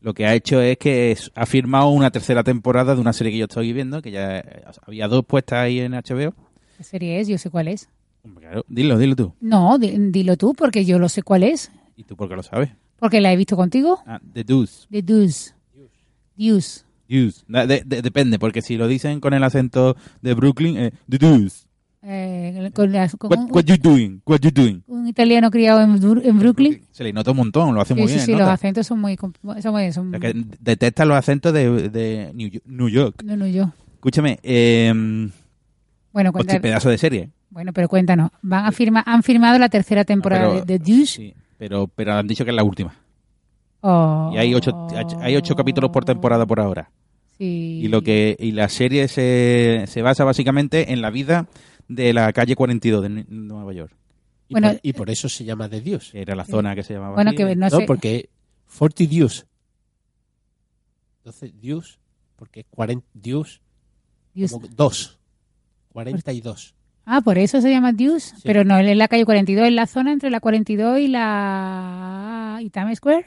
[0.00, 3.38] lo que ha hecho es que ha firmado una tercera temporada de una serie que
[3.38, 4.44] yo estoy viendo, que ya
[4.86, 6.34] había dos puestas ahí en HBO.
[6.76, 7.28] ¿Qué serie es?
[7.28, 7.88] Yo sé cuál es.
[8.38, 9.32] Claro, dilo, dilo tú.
[9.40, 11.70] No, di- dilo tú, porque yo lo sé cuál es.
[11.96, 12.70] ¿Y tú por qué lo sabes?
[12.98, 14.00] Porque la he visto contigo.
[14.06, 14.86] Ah, The Deuce.
[14.90, 15.52] The Deuce.
[15.74, 15.94] Deuce.
[16.36, 16.84] Deuce.
[17.48, 21.18] Da- de- de- depende, porque si lo dicen con el acento de Brooklyn, eh, The
[21.18, 21.66] Deuce.
[22.02, 24.20] Eh, con la- con What, un, what you doing?
[24.24, 24.82] What you doing?
[24.86, 25.90] un italiano criado en,
[26.24, 26.80] en Brooklyn.
[26.92, 28.26] Se le nota un montón, lo hace Sí, muy sí, bien.
[28.26, 28.52] sí, los nota.
[28.52, 29.16] acentos son muy...
[29.60, 33.22] Son muy son, O sea, que detesta los acentos de, de New Yo- New York.
[33.24, 33.72] no, no, yo.
[33.94, 34.92] Escúchame, eh,
[36.12, 37.30] Bueno, hostia, cuenta- pedazo de serie.
[37.50, 38.30] bueno, pero cuéntanos.
[38.42, 41.06] Van a firma, han firmado la tercera temporada pero- de The Deuce.
[41.16, 42.94] Sí, pero, pero han dicho que es la última.
[43.80, 44.30] Oh.
[44.34, 44.88] Y hay ocho,
[45.20, 46.90] hay ocho capítulos por temporada por ahora.
[47.38, 47.80] Sí.
[47.84, 51.46] Y lo que y la serie se, se basa básicamente en la vida
[51.88, 53.92] de la calle 42 de Nueva York.
[54.48, 56.10] Y, Bueno, por, y por eso se llama de Dios.
[56.14, 57.36] Era la zona que se llamaba Bueno, así.
[57.36, 57.84] que no No, sé.
[57.86, 58.28] porque
[58.78, 59.46] 40 Dios.
[61.18, 61.98] Entonces, Dios,
[62.36, 63.60] porque es 40 Dios,
[64.34, 64.54] Deuce.
[64.54, 65.18] como 2.
[65.92, 66.74] 42.
[67.04, 68.34] Ah, por eso se llama Deuce.
[68.36, 68.42] Sí.
[68.44, 72.58] Pero no, es la calle 42, es la zona entre la 42 y la...
[72.62, 73.24] ¿Y Times Square?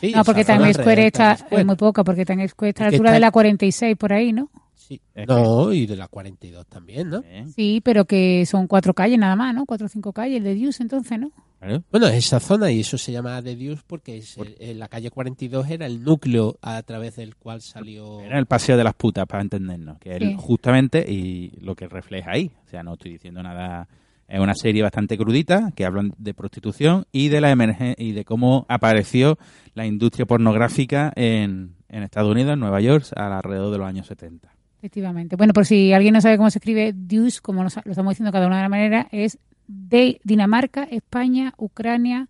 [0.00, 2.94] Sí, No, porque Times Square está es muy poca, porque Times Square está a la
[2.94, 4.50] altura está- de la 46 por ahí, ¿no?
[4.74, 5.00] Sí.
[5.26, 7.22] No, y de la 42 también, ¿no?
[7.24, 7.46] ¿Eh?
[7.56, 9.66] Sí, pero que son cuatro calles nada más, ¿no?
[9.66, 11.32] Cuatro o cinco calles, el de Deuce entonces, ¿no?
[11.58, 11.82] Claro.
[11.90, 15.68] Bueno, esa zona, y eso se llama de Dios porque es, eh, la calle 42
[15.70, 18.20] era el núcleo a través del cual salió...
[18.20, 19.98] Era el paseo de las putas, para entendernos.
[19.98, 20.36] Que es Sí.
[20.38, 22.52] justamente y lo que refleja ahí.
[22.66, 23.88] O sea, no estoy diciendo nada.
[24.28, 28.24] Es una serie bastante crudita que hablan de prostitución y de la emergen y de
[28.24, 29.38] cómo apareció
[29.74, 34.48] la industria pornográfica en, en Estados Unidos, en Nueva York, alrededor de los años 70.
[34.78, 35.36] Efectivamente.
[35.36, 38.32] Bueno, por si alguien no sabe cómo se escribe Deuce, como lo, lo estamos diciendo
[38.32, 42.28] cada una de la manera, es de Dinamarca, España, Ucrania,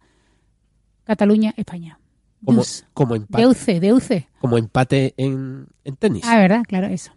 [1.05, 1.99] Cataluña, España.
[2.45, 4.29] como, como empate, Deuce, Deuce.
[4.39, 6.25] como empate en, en tenis.
[6.27, 6.63] Ah, ¿verdad?
[6.67, 7.13] Claro, eso.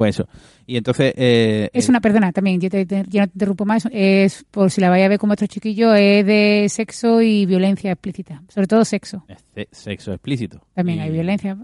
[0.00, 0.26] Pues eso.
[0.66, 1.12] Y entonces.
[1.14, 4.46] eh, Es eh, una, perdona, también, yo, te, te- yo no te interrumpo más, es,
[4.50, 8.42] por si la vaya a ver con vuestro chiquillo, es de sexo y violencia explícita.
[8.48, 9.26] Sobre todo sexo.
[9.28, 10.62] es ce- sexo explícito.
[10.72, 11.54] También Y- hay violencia.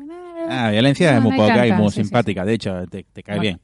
[0.50, 2.44] Ah, violencia No, es muy no poca y muy sí, sí, simpática.
[2.44, 3.40] De hecho, te, te cae Bueno.
[3.42, 3.60] bien.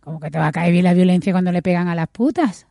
[0.00, 2.66] ¿Cómo que te va a caer bien la violencia cuando le pegan a las putas?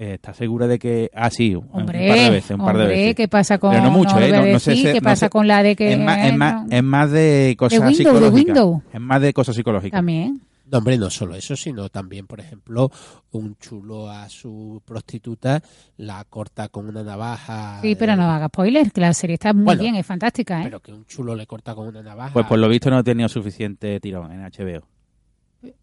[0.00, 1.10] Eh, ¿Estás segura de que.?
[1.12, 2.50] Ah, sí, un Hombre, par de veces.
[2.52, 3.14] Un par de veces.
[3.16, 4.30] ¿qué pasa con Pero no mucho, ¿eh?
[4.30, 6.66] No- no sé ¿Qué no pasa sé- con la de que es, más, es, más,
[6.66, 8.56] no, es más de cosas Windows, de psicológicas.
[8.56, 8.82] Windows.
[8.92, 9.98] Es más de cosas psicológicas.
[9.98, 10.40] también?
[10.70, 12.90] No, hombre, no solo eso, sino también, por ejemplo,
[13.32, 15.62] un chulo a su prostituta
[15.96, 17.80] la corta con una navaja.
[17.80, 20.64] Sí, pero no haga spoiler, que la serie está muy Bueno, bien, es fantástica, ¿eh?
[20.64, 22.34] Pero que un chulo le corta con una navaja.
[22.34, 24.86] Pues por lo visto no he tenido suficiente tirón en HBO.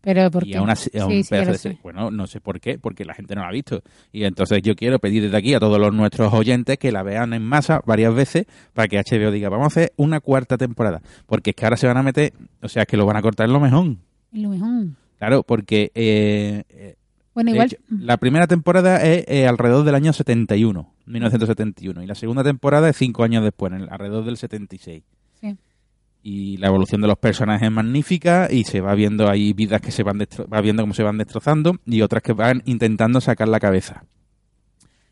[0.01, 1.77] Pero ¿por y aún así, Sí, sí, de.
[1.83, 3.81] Bueno, no sé por qué, porque la gente no la ha visto.
[4.13, 7.33] Y entonces yo quiero pedir desde aquí a todos los nuestros oyentes que la vean
[7.33, 11.01] en masa varias veces para que HBO diga, vamos a hacer una cuarta temporada.
[11.25, 13.21] Porque es que ahora se van a meter, o sea, es que lo van a
[13.21, 13.95] cortar en lo mejor.
[14.31, 14.85] Es lo mejor.
[15.17, 16.95] Claro, porque eh, eh,
[17.33, 17.67] Bueno, igual...
[17.67, 22.01] hecho, la primera temporada es eh, alrededor del año 71, 1971.
[22.03, 25.03] Y la segunda temporada es cinco años después, en el- alrededor del 76.
[25.41, 25.57] Sí.
[26.27, 29.91] Y la evolución de los personajes es magnífica y se va viendo ahí vidas que
[29.91, 33.59] se van va viendo cómo se van destrozando y otras que van intentando sacar la
[33.59, 34.05] cabeza.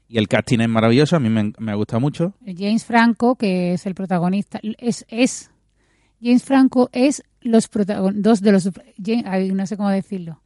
[0.09, 2.33] Y el casting es maravilloso, a mí me, me ha mucho.
[2.45, 5.51] James Franco, que es el protagonista, es, es
[6.19, 8.69] James Franco es los protagon- dos de los
[9.03, 10.39] James- no sé cómo decirlo.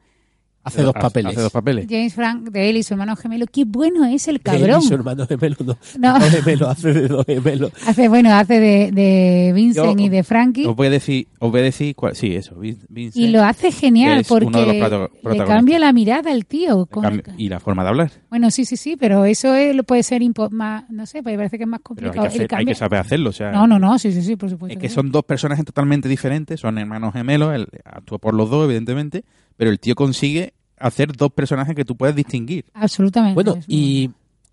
[0.67, 1.31] Hace dos papeles.
[1.33, 1.85] Hace dos papeles.
[1.89, 4.81] James Franco de él y su hermano gemelo, qué bueno es el Él cabrón.
[4.81, 5.77] y su hermano gemelo, no.
[5.99, 6.19] No.
[6.19, 7.71] Dos gemelos, hace de dos gemelos.
[7.85, 11.51] Hace bueno, hace de, de Vincent Yo- y de Frankie Os voy a decir, os
[11.51, 13.25] voy a decir cuál- sí, eso, Vin- Vincent.
[13.25, 14.81] y lo hace que genial porque
[15.23, 16.85] le cambia la mirada al tío.
[16.85, 18.11] con el- y la forma de hablar.
[18.29, 21.35] Bueno, sí, sí, sí, pero eso es- lo puede ser impo- más, no sé, pues
[21.37, 22.21] parece que es más Pero hay complicado.
[22.37, 23.29] que, hacer- hay que saber hacerlo.
[23.29, 24.73] O sea, No, no, no, sí, sí, sí, por supuesto.
[24.77, 24.95] Es que sí.
[24.95, 29.23] son dos personajes totalmente diferentes, son hermanos gemelos, él actúa por los dos, evidentemente,
[29.57, 32.65] pero el tío consigue hacer dos personajes que tú puedes distinguir.
[32.73, 33.33] Absolutamente.
[33.33, 34.09] Bueno, y,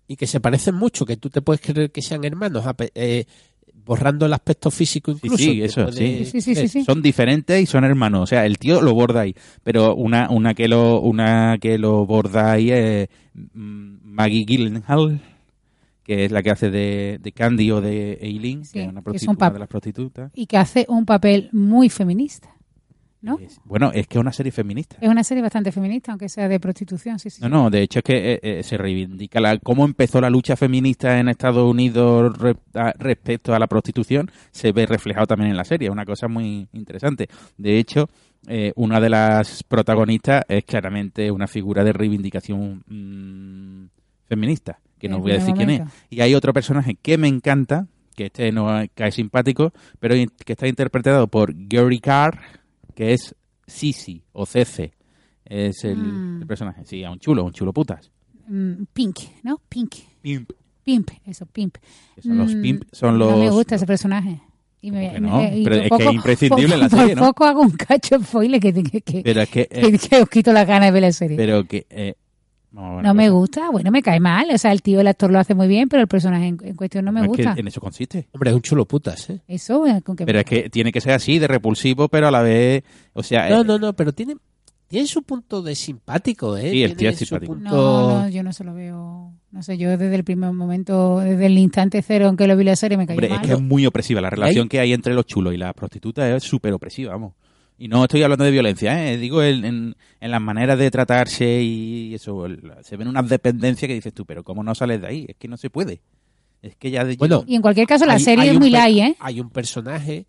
[0.07, 2.65] y que se parecen mucho, que tú te puedes creer que sean hermanos,
[2.95, 3.25] eh,
[3.85, 5.37] borrando el aspecto físico Sí, incluso.
[5.43, 6.25] sí, te eso, puede- sí.
[6.25, 6.83] Sí, sí, sí, sí.
[6.83, 10.55] Son diferentes y son hermanos, o sea, el tío lo borda ahí, pero una una
[10.55, 15.21] que lo una que lo borda ahí es mm, Maggie Gyllenhaal,
[16.03, 19.01] que es la que hace de, de Candy o de Eileen, Sí, que es una
[19.03, 20.31] que es un prostituta de las prostitutas.
[20.33, 22.54] y que hace un papel muy feminista.
[23.25, 23.37] ¿No?
[23.39, 24.95] Es- bueno, es que es una serie feminista.
[25.01, 27.41] Es una serie bastante feminista, aunque sea de prostitución, sí, sí.
[27.41, 30.55] No, no, de hecho es que eh, eh, se reivindica la, cómo empezó la lucha
[30.55, 35.57] feminista en Estados Unidos re- a- respecto a la prostitución, se ve reflejado también en
[35.57, 37.27] la serie, es una cosa muy interesante.
[37.57, 38.09] De hecho,
[38.47, 43.85] eh, una de las protagonistas es claramente una figura de reivindicación mm,
[44.27, 45.93] feminista, que no voy a decir primer quién es.
[46.09, 50.67] Y hay otro personaje que me encanta, que este no cae simpático, pero que está
[50.67, 52.39] interpretado por Gary Carr,
[52.95, 53.35] que es
[53.67, 54.93] Sisi o Cece.
[55.45, 56.41] Es el, Mm.
[56.41, 56.83] el personaje.
[56.85, 58.11] Sí, a un chulo, un chulo putas.
[58.47, 59.61] Mm, Pink, ¿no?
[59.69, 59.93] Pink.
[60.21, 60.51] Pimp.
[60.83, 61.77] Pimp, eso, Pimp.
[62.21, 63.29] Son los Mm, pimp, son los...
[63.31, 64.39] No me gusta ese personaje.
[64.81, 65.37] Y ¿Cómo me, que no?
[65.37, 67.21] me- y Pero por es que es imprescindible en la por serie, ¿no?
[67.25, 69.67] poco hago un cacho spoiler que, que, que, Pero es que...
[69.71, 71.37] eh, os quito las ganas de ver la serie.
[71.37, 71.87] pero que...
[71.89, 72.13] eh,
[73.01, 74.47] no me gusta, bueno, me cae mal.
[74.53, 76.75] O sea, el tío, el actor lo hace muy bien, pero el personaje en, en
[76.75, 77.55] cuestión no me es que gusta.
[77.57, 78.27] en eso consiste.
[78.33, 79.41] Hombre, es un chulo putas, ¿eh?
[79.47, 82.41] Eso, con que Pero es que tiene que ser así, de repulsivo, pero a la
[82.41, 82.83] vez...
[83.13, 83.49] O sea...
[83.49, 84.35] No, eh, no, no, pero tiene,
[84.87, 86.69] tiene su punto de simpático, ¿eh?
[86.71, 87.53] Sí, el tío Tiene es su simpático.
[87.53, 89.31] punto- No, no, yo no se lo veo.
[89.51, 92.65] No sé, yo desde el primer momento, desde el instante cero en que lo vi
[92.65, 94.19] la serie, me cayó Hombre, es que es muy opresiva.
[94.19, 97.33] La relación que hay entre los chulos y las prostitutas es súper opresiva, vamos.
[97.77, 99.17] Y no estoy hablando de violencia, ¿eh?
[99.17, 102.45] digo en, en, en las maneras de tratarse y eso.
[102.45, 105.25] el- se ven unas dependencias que dices tú, pero ¿cómo no sales de ahí?
[105.27, 106.01] Es que no se puede.
[106.61, 108.69] Es que ya de Bueno, Y en cualquier caso, la Hay- serie hay es muy
[108.69, 109.15] light, ¿eh?
[109.19, 110.25] Hay un personaje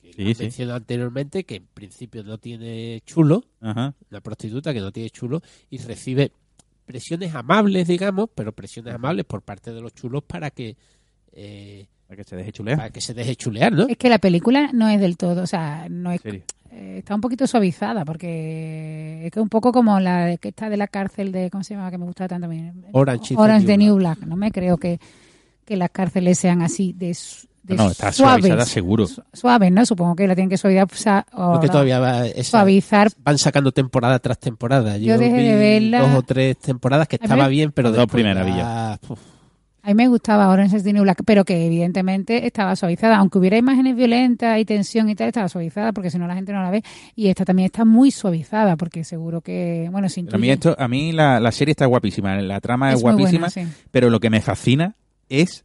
[0.00, 0.42] que sí.
[0.42, 3.94] mencionado anteriormente que en principio no tiene chulo, Ajá.
[4.10, 6.32] una prostituta que no tiene chulo y recibe
[6.86, 10.76] presiones amables, digamos, pero presiones amables por parte de los chulos para que
[11.32, 12.76] eh, Para que se deje chulear.
[12.78, 13.86] para que se deje chulear, ¿no?
[13.88, 16.42] Es que la película no es del todo, o sea, no es, serio.
[16.70, 20.68] eh, está un poquito suavizada, porque es que un poco como la de, que está
[20.70, 21.90] de la cárcel de, ¿cómo se llama?
[21.90, 22.84] Que me gusta tanto también.
[22.92, 24.20] Orange Orange de New Black.
[24.20, 25.00] No me creo que,
[25.64, 27.16] que las cárceles sean así de,
[27.64, 28.44] de No, no, está suaves.
[28.44, 29.06] suavizada seguro.
[29.08, 29.84] Su- Suaves, ¿no?
[29.84, 31.26] Supongo que la tienen que suavizar.
[31.32, 33.08] o Porque la- todavía va esa- suavizar.
[33.24, 34.96] van sacando temporada tras temporada.
[34.96, 36.00] Yo dejé de vi verla.
[36.02, 39.00] dos o tres temporadas que estaba bien, pero dos después primeras
[39.86, 43.18] A mí me gustaba Orange is the New Black, pero que evidentemente estaba suavizada.
[43.18, 46.52] Aunque hubiera imágenes violentas y tensión y tal, estaba suavizada, porque si no la gente
[46.52, 46.82] no la ve.
[47.14, 50.88] Y esta también está muy suavizada, porque seguro que, bueno, sin a mí, esto, a
[50.88, 53.62] mí la, la serie está guapísima, la trama es, buena, guapísima, sí.
[53.92, 54.96] pero lo que me fascina
[55.28, 55.64] es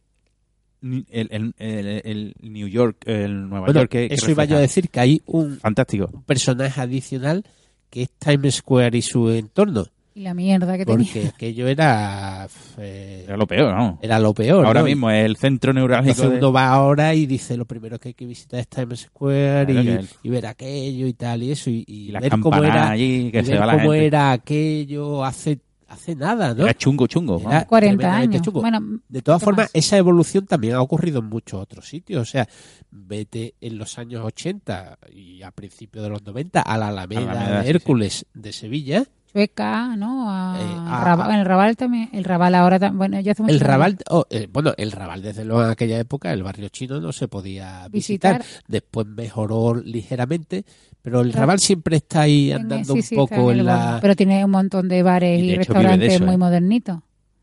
[0.82, 3.90] el, el- el- el New York, el Nueva Bueno, York.
[3.90, 6.08] que- que eso iba yo a decir que hay un, Fantástico.
[6.12, 7.44] un personaje adicional
[7.90, 9.84] que es Times Square y su entorno.
[10.14, 11.06] Y la mierda que tenía.
[11.12, 12.46] Porque aquello era,
[12.78, 13.98] eh, Era lo peor, ¿no?
[14.02, 14.66] era lo peor.
[14.66, 14.86] Ahora ¿no?
[14.86, 16.10] mismo es el centro neurálgico.
[16.10, 19.00] Entonces de- uno va ahora y dice lo primero que hay que visitar es Times
[19.00, 22.12] Square Claro y, que el- y ver aquello y tal y eso y, y y
[22.12, 24.06] ver cómo era, allí, que y se ver va la cómo gente.
[24.06, 26.64] era aquello hace hace nada, ¿no?
[26.64, 27.38] Era chungo, chungo.
[27.38, 27.64] Era vamos.
[27.66, 28.44] 40 tremendamente años.
[28.46, 28.60] chungo.
[28.62, 32.22] Bueno, De todas ¿qué formas, esa evolución también ha ocurrido en muchos otros sitios.
[32.22, 32.48] O sea,
[32.90, 37.58] vete en los años 80 y a principios de los 90 a la Alameda, Alameda,
[37.58, 39.04] de sí, Hércules de Sevilla.
[39.32, 40.30] Chueca, ¿no?
[40.30, 42.08] A- Eh, a- Raval- a- el Raval también.
[42.12, 42.98] El Raval ahora también.
[42.98, 43.60] Bueno, ya hace mucho El.
[43.60, 47.12] Raval, oh, eh, bueno, el Raval desde luego en aquella época, el barrio chino no
[47.12, 48.38] se podía visitar.
[48.38, 48.62] Visitar.
[48.68, 50.64] Después mejoró ligeramente,
[51.00, 53.62] pero el Raval siempre está ahí En- andando sí, un sí, poco en borde.
[53.62, 53.98] la...
[54.02, 56.34] Pero tiene un montón de bares Y y, de hecho vive de restaurantes eso, muy
[56.34, 56.38] ¿eh?
[56.38, 56.98] modernitos.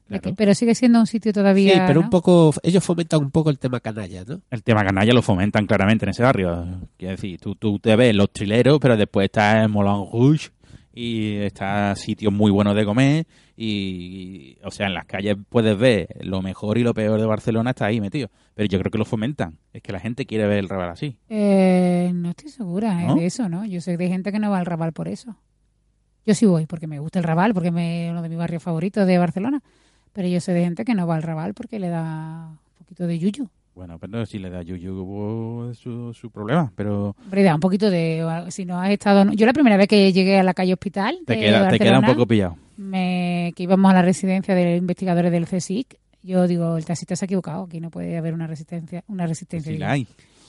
[0.08, 0.34] Claro.
[0.36, 1.72] pero sigue siendo un sitio todavía.
[1.74, 2.06] Sí, pero ¿no?
[2.06, 4.42] un poco, ellos fomentan un poco el tema canalla, ¿no?
[4.50, 6.66] El tema canalla lo fomentan claramente en ese barrio.
[6.98, 10.50] Quiero decir, tú, tú te ves los trileros, pero después está el Moulin Rouge
[10.94, 16.08] y está sitios muy buenos de comer y, o sea, en las calles puedes ver
[16.22, 18.30] lo mejor y lo peor de Barcelona está ahí metido.
[18.56, 19.58] Pero yo creo que lo fomentan.
[19.74, 21.18] Es que la gente quiere ver el Raval así.
[21.30, 23.16] Eh, no estoy segura eh, ¿No?
[23.16, 23.66] de eso, ¿no?
[23.66, 25.36] Yo sé de gente que no va al Raval por eso.
[26.26, 29.06] Yo sí voy porque me gusta el Raval, porque es uno de mis barrios favoritos
[29.06, 29.62] de Barcelona.
[30.14, 33.08] Pero yo sé de gente que no va al Raval porque le da un poquito
[33.08, 33.50] de yuyu.
[33.80, 35.06] Bueno, pero si le da yuyu
[35.66, 38.26] pues, su, su problema, pero Hombre, da un poquito de...
[38.50, 39.32] Si no has estado...
[39.32, 42.00] Yo la primera vez que llegué a la calle Hospital te de queda, te queda
[42.00, 42.58] un poco pillado.
[42.76, 47.24] me- que íbamos a la residencia de investigadores del CSIC, yo digo, el taxista se
[47.24, 50.06] ha equivocado, aquí no puede haber una resistencia, una resistencia, Si digo, la hay.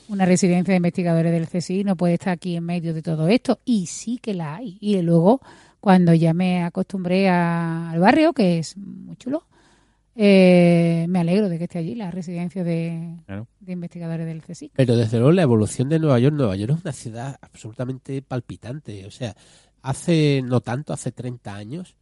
[0.09, 3.61] una residencia de investigadores del CSIC no puede estar aquí en medio de todo esto,
[3.65, 4.77] y sí que la hay.
[4.81, 5.41] Y luego,
[5.79, 9.45] cuando ya me acostumbré a- al barrio, que es muy chulo,
[10.17, 13.47] eh, me alegro de que esté allí la residencia de, Claro.
[13.61, 14.73] de investigadores del CSIC.
[14.75, 19.07] Pero desde luego la evolución de Nueva York, Nueva York es una ciudad absolutamente palpitante.
[19.07, 19.37] O sea,
[19.83, 21.97] hace no tanto, hace 30 años,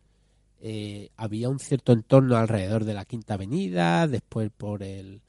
[0.61, 5.21] eh, había un cierto entorno alrededor de la Quinta Avenida, después por el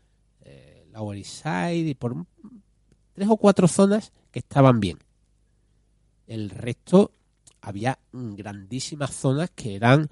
[0.45, 2.27] eh, Lower East Side y por un-
[3.13, 4.97] tres o cuatro zonas que estaban bien.
[6.27, 7.11] El resto
[7.61, 10.09] había grandísimas zonas que eran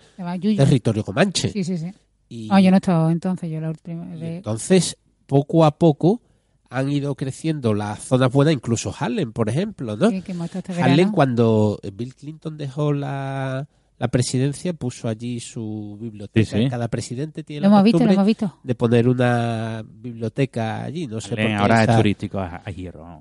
[0.57, 1.49] territorio comanche.
[1.49, 1.91] Sí, sí, sí.
[2.29, 6.21] Y- No, yo no he estado entonces, yo la última de- entonces, poco a poco,
[6.69, 10.09] han ido creciendo las zonas buenas, incluso Harlem, por ejemplo, ¿no?
[10.09, 11.11] sí, que este Harlem, verano.
[11.13, 16.57] cuando Bill Clinton dejó la, la presidencia, puso allí su biblioteca.
[16.57, 16.69] Sí, sí.
[16.69, 18.59] Cada presidente tiene Lo la hemos visto, lo costumbre hemos visto.
[18.63, 22.61] de poner una biblioteca allí, no sé por qué Ahora esa- es turístico a.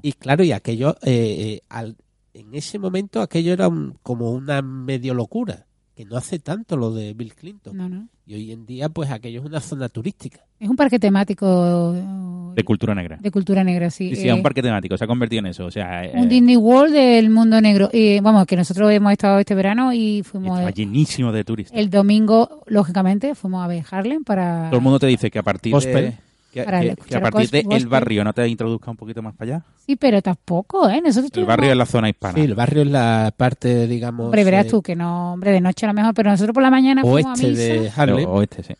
[0.02, 1.96] Y claro, y aquello, eh, eh, al-
[2.34, 6.92] en ese momento aquello era un- como una medio locura, que no hace tanto lo
[6.92, 7.74] de Bill Clinton.
[7.76, 8.06] No, no.
[8.26, 10.40] Y hoy en día, pues aquello es una zona turística.
[10.60, 13.16] Es un parque temático eh, De cultura negra.
[13.20, 14.10] de cultura negra, sí.
[14.10, 15.64] Sí, sí, Eh, es un parque temático, se ha convertido en eso.
[15.64, 17.88] O sea, eh, un Disney World del mundo negro.
[17.92, 21.78] Y vamos, que nosotros hemos estado este verano y y fuimos estaba llenísimo de turistas.
[21.78, 24.66] el domingo, lógicamente, fuimos a ver Harlem para...
[24.70, 25.94] Todo el mundo te dice que a partir Gospel.
[25.94, 26.18] de
[26.60, 27.82] que, Para que- escuchar que a partir de gospel.
[27.82, 29.64] el barrio no te introduzca un poquito más para allá.
[29.86, 31.00] Sí, pero tampoco, ¿eh?
[31.00, 32.34] Nosotros El barrio es la zona hispana.
[32.34, 35.60] Sí, el barrio es la parte, digamos, Hombre, verás eh, tú que no, hombre, de
[35.60, 37.62] noche a lo mejor, pero nosotros por la mañana fuimos a oeste misa.
[37.62, 38.28] de Harlem.
[38.28, 38.74] Oeste, sí.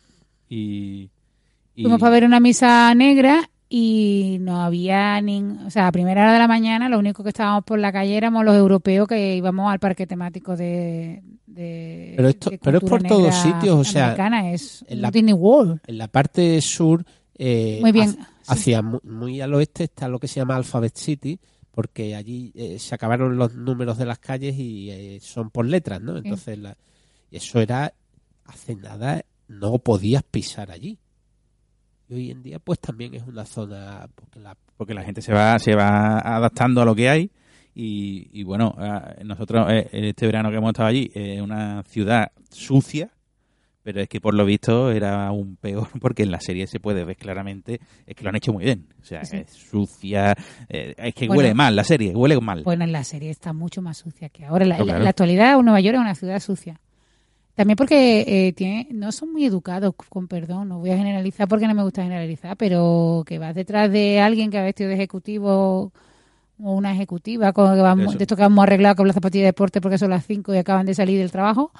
[0.49, 1.09] Y,
[1.75, 5.41] y- Fuimos para ver una misa negra y no había ni...
[5.65, 8.15] O sea, a primera hora de la mañana lo único que estábamos por la calle
[8.15, 11.21] éramos los europeos que íbamos al parque temático de...
[11.45, 15.11] de Pero esto- de pero es por todos sitios, o sea, americana, es en la-
[15.11, 15.81] Disney World.
[15.85, 17.03] En la parte sur,
[17.37, 18.09] eh, Muy bien.
[18.09, 21.39] hacia, hacia mu- muy al oeste está lo que se llama Alphabet City,
[21.71, 26.01] porque allí eh, se acabaron los números de las calles y eh, son por letras,
[26.01, 26.17] ¿no?
[26.17, 26.77] Entonces, la-
[27.31, 27.93] eso era,
[28.45, 30.97] hace nada, no podías pisar allí.
[32.09, 35.33] Y hoy en día, pues también es una zona, porque la porque la gente se
[35.33, 37.31] va se va adaptando a lo que hay
[37.73, 42.31] y, y bueno ah, nosotros eh, este verano que hemos estado allí es una ciudad
[42.51, 43.09] sucia
[43.87, 47.05] pero es que por lo visto era aún peor porque en la serie se puede
[47.05, 49.37] ver claramente es que lo han hecho muy bien o sea Sí.
[49.37, 50.35] es sucia
[50.67, 51.37] eh, es que Bueno.
[51.39, 54.43] huele mal la serie huele mal Bueno, en la serie está mucho más sucia que
[54.43, 54.63] ahora.
[54.65, 54.99] En la, Claro, en la- claro.
[54.99, 56.81] en la actualidad, Nueva York es una ciudad sucia.
[57.55, 61.65] También porque eh, tiene, no son muy educados, con perdón, no voy a generalizar porque
[61.67, 65.91] no me gusta generalizar, pero que vas detrás de alguien que ha vestido de ejecutivo
[66.61, 68.17] o una ejecutiva, con, que vamos, Eso.
[68.17, 70.57] de esto que vamos arreglado con la zapatilla de deporte porque son las 5 y
[70.57, 71.71] acaban de salir del trabajo,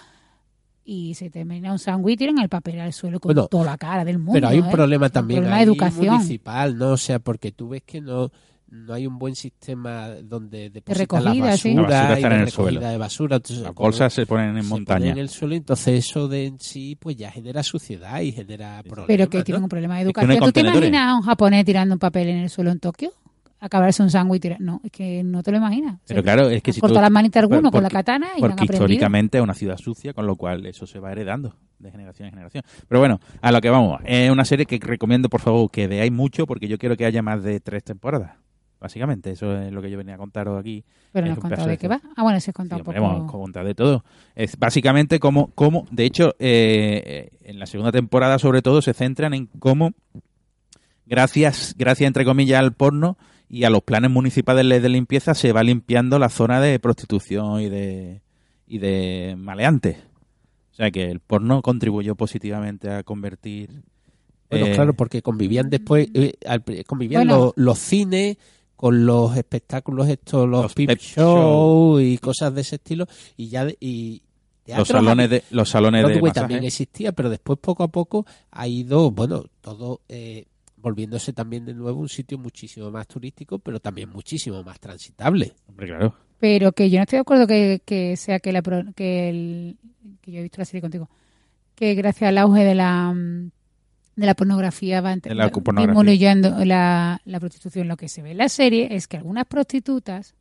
[0.89, 3.77] y se termina un sándwich y tiran el papel al suelo con Bueno, toda la
[3.77, 4.31] cara del mundo.
[4.33, 4.71] Pero hay un ¿eh?
[4.71, 6.15] problema también problema de educación.
[6.15, 6.91] municipal, ¿no?
[6.91, 8.31] O sea, porque tú ves que no
[8.69, 11.73] no hay un buen sistema donde depositan recogida, la sí.
[11.73, 12.87] basura, La basura y está de en el recogida suelo.
[12.89, 13.35] de basura.
[13.37, 16.59] Entonces, las bolsas se ponen en se montaña en el suelo, entonces eso de en
[16.59, 19.07] sí pues ya genera suciedad y genera problemas.
[19.07, 19.43] Pero que ¿no?
[19.43, 20.53] tienen un problema de Es que no hay educación.
[20.53, 23.11] ¿Tú te imaginas a un japonés tirando un papel en el suelo en Tokio?
[23.59, 24.61] Acabarse un sándwich y tirar.
[24.61, 25.95] No, es que no te lo imaginas.
[25.95, 28.27] O sea, pero claro es que si tú corta las manitas alguno con la katana
[28.37, 31.91] y porque históricamente es una ciudad sucia, con lo cual eso se va heredando de
[31.91, 32.63] generación en generación.
[32.87, 33.99] Pero bueno, a lo que vamos.
[34.05, 37.21] Es una serie que recomiendo, por favor, que veáis mucho, porque yo quiero que haya
[37.21, 38.33] más de tres temporadas.
[38.79, 40.85] Básicamente, eso es lo que yo venía a contaros aquí.
[41.11, 41.99] Pero no has contado de qué va.
[42.15, 42.97] Ah, bueno, sí has contado Sí, un poco.
[42.97, 44.05] hemos contado de todo.
[44.35, 49.33] Es básicamente como, cómo de hecho, eh, en la segunda temporada sobre todo se centran
[49.33, 49.93] en cómo,
[51.07, 53.17] gracias, gracias entre comillas al porno
[53.49, 57.69] y a los planes municipales de limpieza, se va limpiando la zona de prostitución y
[57.69, 58.21] de,
[58.67, 59.97] y de maleantes.
[60.71, 63.81] O sea que el porno contribuyó positivamente a convertir...
[64.49, 66.33] Bueno, eh, claro, porque convivían después, eh,
[66.85, 67.45] convivían Bueno.
[67.45, 68.37] los, los cines
[68.75, 73.49] con los espectáculos estos, los, Los peep pep show y cosas de ese estilo y
[73.49, 74.21] ya de- y
[74.67, 79.11] los salones de los salones de también existía, pero después poco a poco ha ido,
[79.11, 80.45] bueno, todo eh,
[80.87, 85.53] volviéndose también de nuevo un sitio muchísimo más turístico, pero también muchísimo más transitable.
[85.67, 86.15] Hombre, claro.
[86.39, 89.77] Pero que yo no estoy de acuerdo que, que sea que la pro- que el
[90.21, 91.09] que yo he visto la serie contigo
[91.75, 95.87] que gracias al auge de la de la pornografía va la pornografía.
[95.93, 97.87] disminuyendo la, la prostitución.
[97.87, 100.33] Lo que se ve en la serie es que algunas prostitutas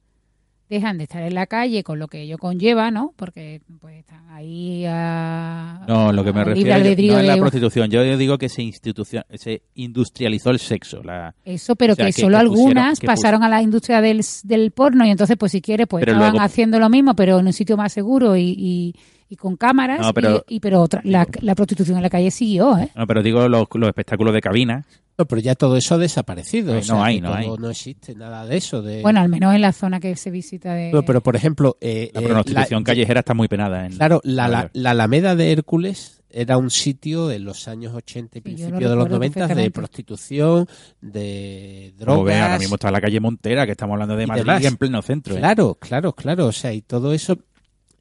[0.69, 3.13] dejan de estar en la calle con lo que ello conlleva, ¿no?
[3.17, 7.91] Porque pues están ahí a No, lo que me refiero yo- no es la prostitución.
[7.91, 11.03] Yo digo que se, institucio- se industrializó el sexo.
[11.03, 14.23] La, Eso, pero O sea, que, que- solo que algunas pasaron a la industria del,
[14.45, 17.39] del porno y entonces, pues si quiere, pues Pero estaban luego- haciendo lo mismo, pero
[17.39, 18.95] en un sitio más seguro y, y,
[19.29, 20.01] y con cámaras.
[20.01, 22.91] No, pero- y, y- pero otra, la, la prostitución en la calle siguió, ¿eh?
[22.95, 24.85] no, pero digo los, los espectáculos de cabina.
[25.19, 26.75] No, pero ya todo eso ha desaparecido.
[26.75, 27.49] No, o sea, no hay, no todo- hay.
[27.59, 28.83] no existe nada de eso.
[28.83, 29.01] De...
[29.01, 30.93] Bueno, al menos en la zona que se visita de...
[30.93, 33.87] No, pero por ejemplo, eh, La eh, prostitución la- callejera está muy penada.
[33.87, 38.39] En, Claro, la, la, la Alameda de Hércules era un sitio en los años 80
[38.39, 40.69] y Sí, yo lo principios de los recuerdo 90 de prostitución,
[41.01, 42.61] de Como ve, ahora drogas.
[42.61, 45.35] mismo está la calle Montera, que estamos hablando de y Madrid en pleno centro.
[45.35, 45.39] ¿eh?
[45.39, 46.47] Claro, claro, claro.
[46.47, 47.39] O sea, y todo eso,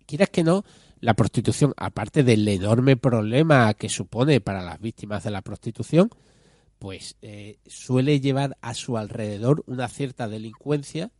[0.05, 0.65] quieras que no,
[0.99, 6.09] la prostitución, aparte del enorme problema que supone para las víctimas de la prostitución,
[6.79, 11.11] pues eh, suele llevar a su alrededor una cierta delincuencia,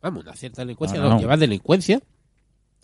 [0.00, 1.20] vamos, una cierta delincuencia, No, no, no.
[1.20, 2.00] lleva delincuencia,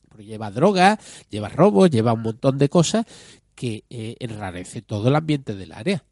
[0.09, 0.99] pero lleva drogas,
[1.29, 3.07] lleva robos, lleva un montón de cosas
[3.55, 6.05] que eh, enrarece todo el ambiente del área.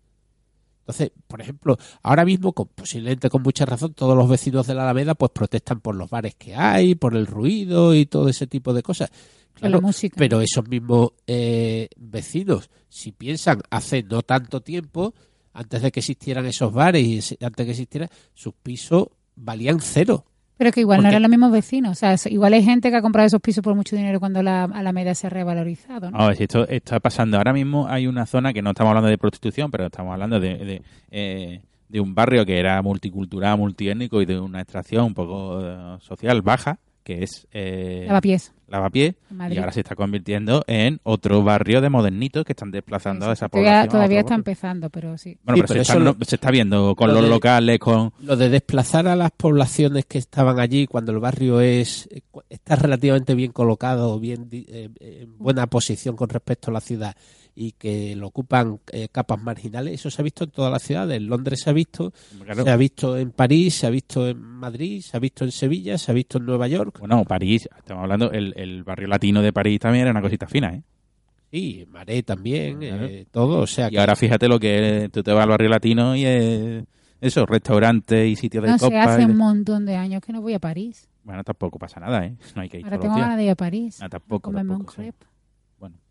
[0.80, 4.84] Entonces, por ejemplo, ahora mismo, con, posiblemente con mucha razón, todos los vecinos de la
[4.84, 8.72] Alameda pues protestan por los bares que hay, por el ruido y todo ese tipo
[8.72, 9.11] de cosas.
[9.61, 10.15] La música.
[10.19, 15.15] pero esos mismos eh, vecinos, si piensan hace no tanto tiempo,
[15.53, 20.25] antes de que existieran esos bares y antes de que existieran, sus pisos valían cero.
[20.57, 21.93] Pero que igual no eran los mismos vecinos.
[21.93, 24.65] O sea, igual hay gente que ha comprado esos pisos por mucho dinero cuando la
[24.65, 27.37] Alameda se ha revalorizado, esto está pasando.
[27.37, 30.59] Ahora mismo hay una zona que no estamos hablando de prostitución, pero estamos hablando de,
[30.59, 30.83] de,
[31.13, 35.97] eh, de un barrio que era multicultural, multiétnico y de una extracción un poco eh,
[36.01, 38.53] social baja, que es eh, Lavapiés.
[38.67, 39.15] Lavapiés,
[39.51, 43.49] y ahora se está convirtiendo en otro barrio de modernitos que están desplazando a esa
[43.49, 43.91] todavía población.
[43.93, 45.39] todavía está empezando, pero sí.
[45.43, 47.23] Bueno, Sí, pero, pero se, eso está, lo- no- se está viendo con lo los
[47.23, 48.13] de- locales, con...
[48.21, 52.77] Lo de desplazar a las poblaciones que estaban allí cuando el barrio es eh, está
[52.77, 57.17] relativamente bien colocado, bien di- eh, eh, en buena posición con respecto a la ciudad
[57.61, 61.17] y que lo ocupan eh, capas marginales, eso se ha visto en todas las ciudades.
[61.17, 62.13] En Londres se ha visto,
[62.45, 62.63] Claro.
[62.63, 65.99] se ha visto en París, se ha visto en Madrid, se ha visto en Sevilla,
[65.99, 66.99] se ha visto en Nueva York.
[67.01, 70.73] Bueno, París, estamos hablando, el, el barrio latino de París también era una cosita fina,
[70.73, 70.83] ¿eh?
[71.51, 73.07] Sí, Maré también, Claro.
[73.07, 73.61] eh, todo.
[73.63, 76.15] O sea, Y que- ahora fíjate lo que es, tú te vas al barrio latino
[76.15, 76.85] y es
[77.21, 80.59] eso, restaurantes y sitios de No hace un montón de años que no voy a
[80.61, 81.09] París.
[81.25, 82.37] Bueno, tampoco pasa nada, ¿eh?
[82.55, 83.27] No hay que ir Ahora todos tengo los días.
[83.27, 83.99] ganas de ir a París.
[84.01, 85.03] Ah, a tampoco, comerme un tampoco, sí.
[85.03, 85.27] crepe.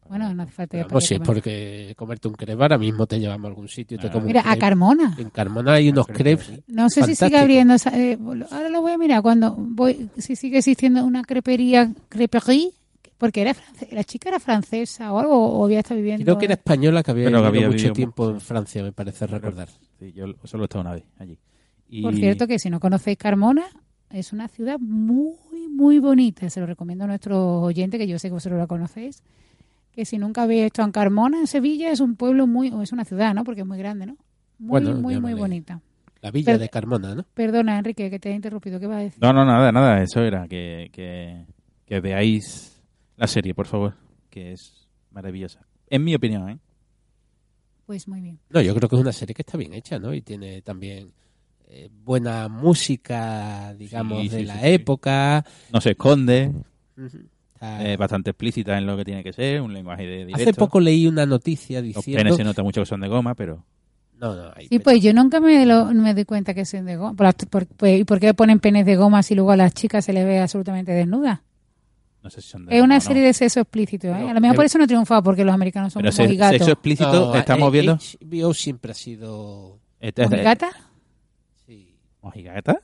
[0.10, 1.08] Bueno, no hace falta París.
[1.08, 4.08] si es porque comerte un crepe ahora mismo te llevamos a algún sitio y te
[4.08, 4.20] Ah.
[4.24, 4.56] Mira, a.
[4.58, 5.16] Carmona.
[5.18, 6.62] En Carmona hay unos crepes.
[6.68, 7.74] No sé si sigue abriendo.
[7.76, 8.18] esa- eh,
[8.52, 10.10] ahora lo voy a mirar cuando voy.
[10.18, 12.72] Si sigue existiendo una crepería, creperie,
[13.18, 16.24] porque era france- la chica era francesa o algo, o había estado viviendo.
[16.24, 18.36] Creo que era española que había Pero vivido había mucho vivido tiempo mucho.
[18.36, 19.70] en Francia, me parece recordar.
[20.00, 21.38] Sí, yo solo he estado una vez allí.
[21.90, 22.02] Y...
[22.02, 23.64] Por cierto, que si no conocéis Carmona,
[24.12, 25.36] es una ciudad muy,
[25.70, 26.50] muy bonita.
[26.50, 29.24] Se lo recomiendo a nuestros oyentes, que yo sé que vosotros la conocéis.
[29.98, 32.70] Que si nunca habéis estado en Carmona, en Sevilla, es un pueblo muy.
[32.70, 33.44] o es una ciudad, ¿no?
[33.44, 34.16] Porque es muy grande, ¿no?
[34.60, 35.82] Muy, Bueno, muy, muy bonita.
[36.22, 37.26] La villa Pero- de Carmona, ¿no?
[37.34, 38.80] Perdona, Enrique, que te he interrumpido.
[38.80, 39.20] ¿Qué vas a decir?
[39.20, 41.48] No, no, nada, nada, eso era, que, que,
[41.84, 42.80] que veáis
[43.16, 43.96] la serie, por favor,
[44.30, 45.62] que es maravillosa.
[45.90, 46.60] En mi opinión, ¿eh?
[47.88, 48.38] Pues muy bien.
[48.52, 50.14] No, yo creo que es una serie que está bien hecha, ¿no?
[50.14, 51.12] Y tiene también
[51.70, 54.68] eh, buena música, digamos, Sí, de sí, la sí, sí.
[54.74, 55.44] época.
[55.74, 56.52] No se esconde,
[56.98, 57.18] Ujú.
[57.58, 60.44] Está- es bastante explícita en lo que tiene que ser, un lenguaje de directo.
[60.44, 62.20] Hace poco leí una noticia Los diciendo...
[62.20, 63.64] penes se nota mucho que son de goma, pero...
[64.20, 66.96] No, no, hay Sí, pues yo nunca me, lo- me doy cuenta que son de
[66.98, 67.14] goma.
[67.16, 70.06] Por, por- pues, ¿Y por qué ponen penes de goma si luego a las chicas
[70.06, 71.40] se les ve absolutamente desnudas?
[72.24, 73.02] No sé si son de Es goma una no.
[73.02, 74.14] serie de sexo explícito, ¿eh?
[74.16, 76.28] Pero- A lo mejor por eso no ha triunfado, porque los americanos son Pero muy
[76.30, 76.58] se- gatos.
[76.58, 77.96] sexo explícito, No, estamos eh, viendo...
[77.96, 79.80] HBO siempre ha sido...
[80.00, 80.70] Este es de- ¿Mojigata?
[81.66, 81.96] sí.
[82.22, 82.80] ¿Mojigata?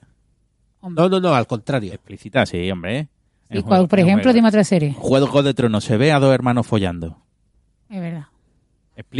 [0.81, 1.93] No, no, no, al contrario.
[1.93, 3.07] Explícita, sí, hombre.
[3.53, 3.59] ¿Eh?
[3.59, 4.93] ¿Y cuál, Juego- por ejemplo, dime otra serie.
[4.97, 7.17] Juego de Tronos, se ve a dos hermanos follando.
[7.89, 8.25] Es verdad.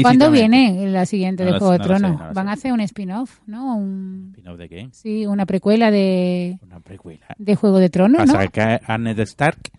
[0.03, 2.19] ¿Cuándo viene la siguiente No de Juego de no Tronos?
[2.19, 3.75] no Van a hacer un spin-off, ¿no?
[3.75, 4.89] Un- ¿Spin-off de qué?
[4.91, 7.25] sí, una precuela de, Una precuela.
[7.39, 8.34] de Juego de Tronos, ¿no?
[8.34, 9.71] ¿Pasa que a Ned Stark?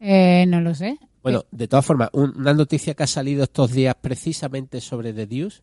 [0.00, 0.98] Eh, no lo sé.
[1.22, 5.26] Bueno, de todas formas, un- una noticia que ha salido estos días precisamente sobre The
[5.26, 5.62] Deuce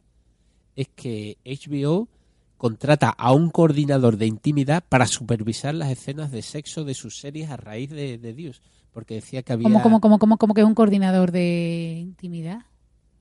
[0.76, 2.08] es que HBO
[2.62, 7.50] contrata a un coordinador de intimidad para supervisar las escenas de sexo de sus series
[7.50, 8.62] a raíz de Deuce.
[8.94, 9.64] Porque decía que había...
[9.64, 12.60] ¿Cómo, cómo, cómo, cómo, cómo que es un coordinador de intimidad?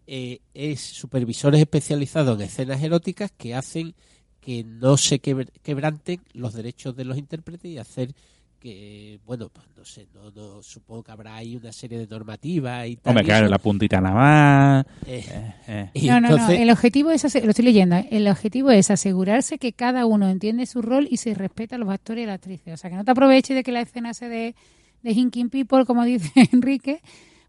[0.07, 3.95] eh, es supervisores especializados en escenas eróticas que hacen
[4.41, 8.12] que no se quebr- quebranten los derechos de los intérpretes y hacer
[8.61, 12.87] que, bueno, pues no sé, no, no, supongo que habrá ahí una serie de normativas
[12.87, 13.11] y tal.
[13.13, 14.87] Hombre, claro, la puntita nada más.
[15.07, 15.25] Eh,
[15.67, 16.03] eh, eh.
[16.07, 16.63] no, no, entonces, no.
[16.65, 20.83] El objetivo es, lo estoy leyendo, el objetivo es asegurarse que cada uno entiende su
[20.83, 22.75] rol y se respeta a los actores y las actrices.
[22.75, 24.55] O sea, que no te aproveches de que la escena sea de,
[25.03, 27.01] de Hinking People, como dice Enrique,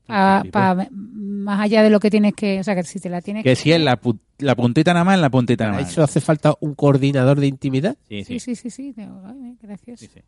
[0.07, 3.43] pa- más allá de lo que tienes que, o sea, que si te la tienes
[3.43, 5.91] Que si es la, pu- la puntita nada más, la puntita nada más.
[5.91, 7.97] eso hace falta un coordinador de intimidad.
[8.07, 8.55] Sí, Sí, sí.
[8.55, 8.93] sí, sí, sí.
[8.95, 9.99] Digo, ay, gracias.
[9.99, 10.22] sí, sí.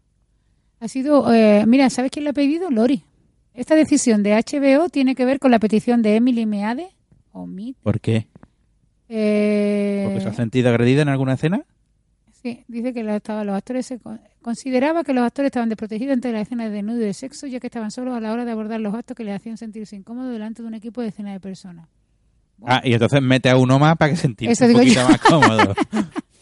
[0.84, 2.70] Ha sido, eh, mira, ¿sabes quién le ha pedido?
[2.70, 3.04] Lori.
[3.54, 6.90] Esta decisión de HBO tiene que ver con la petición de Emily Meade,
[7.32, 8.28] o Mead, ¿Por qué?
[9.08, 11.64] eh, ¿Porque se ha sentido agredida en alguna escena?
[12.42, 16.16] Sí, dice que lo estaba- los actores se con- consideraba que los actores estaban desprotegidos
[16.16, 18.44] ante las escenas de desnudo y de sexo, ya que estaban solos a la hora
[18.44, 21.32] de abordar los actos que les hacían sentirse incómodos delante de un equipo de escena
[21.32, 21.88] de personas.
[22.66, 25.08] Ah, y entonces mete a uno más para que se entienda un poquito yo.
[25.08, 25.74] más cómodo.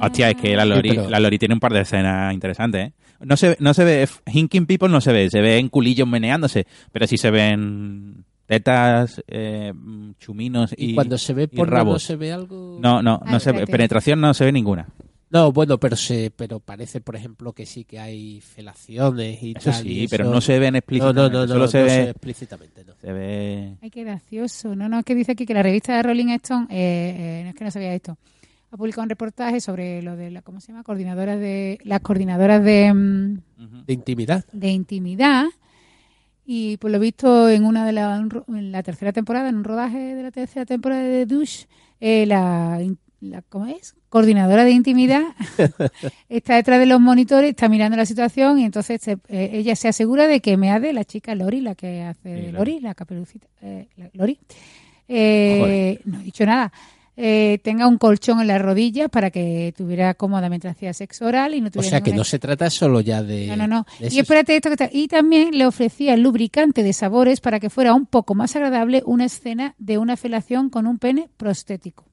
[0.00, 2.88] Hostia, es que la Lori, Sí, pero- la Lori tiene un par de escenas interesantes,
[2.88, 2.92] ¿eh?
[3.20, 6.66] No se, no se ve, Hinking People no se ve, se ve en culillos meneándose,
[6.90, 9.72] pero sí se ven tetas, eh,
[10.18, 10.92] chuminos y...
[10.92, 12.78] Y, cuando se ve por no se ve algo.
[12.80, 14.88] No, no, Ah, no se ve, penetración no se ve ninguna.
[15.28, 19.70] No, bueno, pero se, pero parece, por ejemplo, que sí que hay felaciones y Eso
[19.70, 19.86] tal.
[19.86, 22.02] y sí, pero no se ven No, explícitamente, no, no, no, solo no se ve...
[22.10, 22.94] explícitamente, no.
[23.00, 23.74] Se ve...
[23.80, 24.74] Ay, qué gracioso.
[24.74, 27.50] No, no, es que dice aquí que la revista de Rolling Stone, eh, eh, no
[27.50, 28.16] es que no sabía esto,
[28.70, 30.84] ha publicado un reportaje sobre lo de la, ¿cómo se llama?
[30.84, 34.44] Coordinadoras de, las coordinadoras de, mm, De intimidad.
[34.52, 35.46] de intimidad
[36.46, 38.16] y por lo visto en una de la,
[38.48, 41.66] en la tercera temporada, en un rodaje de la tercera temporada de Douche,
[42.00, 42.80] eh, la,
[43.48, 43.94] ¿cómo es?
[44.08, 45.22] coordinadora de intimidad
[46.28, 49.86] está detrás de los monitores, está mirando la situación y entonces se- eh, ella se
[49.88, 52.80] asegura de que Meade, la chica Lori, la que hace de Lori.
[52.80, 54.38] La caperucita, eh, la- Lori,
[55.08, 56.72] eh, no he dicho nada.
[57.22, 61.52] Eh, tenga un colchón en las rodillas para que tuviera cómoda mientras hacía sexo oral
[61.54, 63.46] y no O tuviera sea que ninguna no se trata solo ya de.
[63.48, 63.86] no, no, no.
[64.00, 67.68] Y espérate esto que está- Y también le ofrecía el lubricante de sabores para que
[67.68, 72.06] fuera un poco más agradable una escena de una felación con un pene prostético.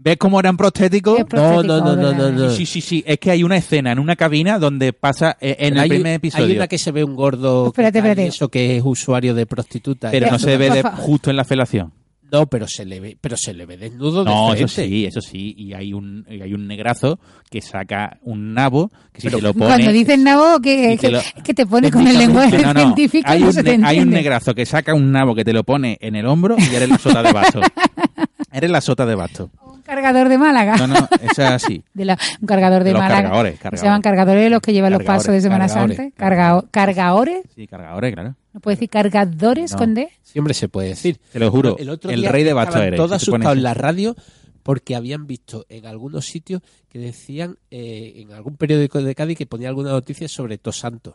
[0.00, 1.18] ¿Ves cómo eran prostéticos?
[1.34, 2.50] No, no, no, no, no.
[2.50, 3.02] Sí, sí, sí.
[3.04, 6.06] Es que hay una escena en una cabina donde pasa eh, en el hay, primer
[6.12, 6.54] hay episodio.
[6.54, 7.64] una que se ve un gordo.
[7.64, 8.26] que Espérate, espérate.
[8.28, 10.12] Eso que es usuario de prostituta.
[10.12, 11.92] Pero Y no se ve justo en la felación.
[12.30, 14.90] No, pero se le ve, pero se le ve desnudo de No, eso frente.
[14.90, 15.54] sí, eso sí.
[15.56, 17.18] Y hay un, y hay un negrazo
[17.50, 19.66] que saca un nabo que si Pero te lo pone...
[19.66, 23.24] Cuando dices nabo, que, que, lo- que te pone con el lenguaje No, no, científico
[23.28, 25.64] hay, no un, se te hay un negrazo que saca un nabo que te lo
[25.64, 27.60] pone en el hombro y eres la sota de basto.
[28.58, 29.50] eres la sota de basto.
[29.64, 30.76] Un cargador de Málaga.
[30.76, 31.82] No, no, eso es así.
[31.94, 33.22] De la- un cargador de, De los Málaga.
[33.22, 33.80] cargadores, que cargadores.
[33.80, 36.08] Se llaman cargadores los que llevan los pasos de Semana Santa.
[36.16, 37.44] Cargao- cargadores.
[37.54, 38.34] Sí, cargadores, claro.
[38.52, 39.78] ¿No puedes decir cargadores No.
[39.78, 40.08] con D?
[40.22, 41.18] Siempre se puede decir.
[41.32, 42.96] Te lo juro, El, otro el día rey de basto eres.
[42.98, 44.14] Todos asustados en la radio
[44.62, 49.46] porque habían visto en algunos sitios que decían, eh, en algún periódico de Cádiz, que
[49.46, 51.14] ponía alguna noticia sobre Tosantos.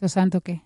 [0.00, 0.62] ¿Los santos qué?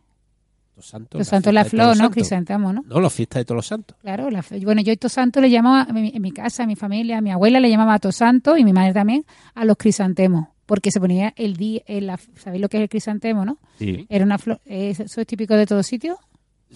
[0.76, 1.18] Los santos.
[1.18, 2.04] Los santos la flor, Todos ¿no?
[2.04, 2.14] Santos.
[2.14, 2.82] Crisantamo, ¿no?
[2.86, 3.96] No, la fiesta de todos los santos.
[4.02, 7.18] Claro, la bueno, yo a Santo le llamaba, en mi, en casa, a mi familia,
[7.18, 10.90] a mi abuela le llamaba a Santo y mi madre también a los crisantemos, porque
[10.90, 13.58] se ponía el día, en la, ¿sabéis lo que es el crisantemo, no?
[13.78, 16.18] Sí, Era una flor, eh, eso es típico de todos sitios.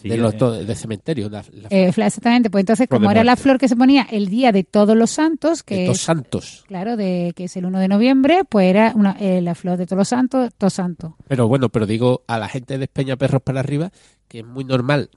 [0.00, 1.28] Sí, de, los, eh, de cementerio.
[1.28, 4.52] La, la- Eh, exactamente, pues entonces como era la flor que se ponía el día
[4.52, 6.64] de todos los santos, de que todos es, santos.
[6.66, 9.86] claro, de que es el 1 de noviembre, pues era una, eh, la flor de
[9.86, 11.12] todos los santos, todos santos.
[11.26, 13.90] Pero bueno, pero digo a la gente de Espeña Perros para arriba
[14.28, 15.10] que es muy normal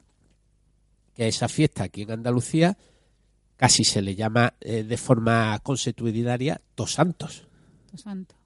[1.16, 2.78] que a esa fiesta aquí en Andalucía
[3.58, 7.46] casi se le llama eh, de forma consuetudinaria Tos Santos.
[7.88, 8.38] Todos santos.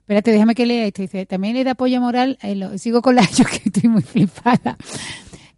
[0.00, 1.02] Espérate, déjame que lea esto.
[1.02, 4.02] Dice, también le da apoyo moral, eh, lo- sigo con la, yo que estoy muy
[4.02, 4.76] flipada,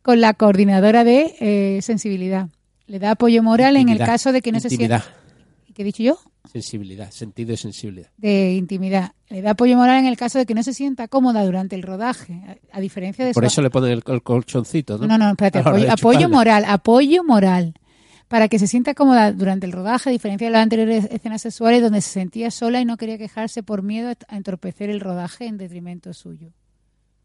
[0.05, 2.49] con la coordinadora de eh, sensibilidad.
[2.87, 5.03] Le da apoyo moral en el caso de que no se sienta...
[5.75, 6.19] ¿Qué he dicho yo?
[6.53, 8.11] sensibilidad, sentido de sensibilidad.
[8.19, 9.13] De intimidad.
[9.29, 11.83] Le da apoyo moral en el caso de que no se sienta cómoda durante el
[11.83, 15.07] rodaje, a, a diferencia de Por su- eso le ponen el, el colchoncito, ¿no?
[15.09, 17.75] No, no, espérate, apoyo, apoyo moral, apoyo moral.
[18.29, 21.83] Para que se sienta cómoda durante el rodaje, a diferencia de las anteriores escenas sexuales
[21.83, 25.57] donde se sentía sola y no quería quejarse por miedo a entorpecer el rodaje en
[25.57, 26.49] detrimento suyo.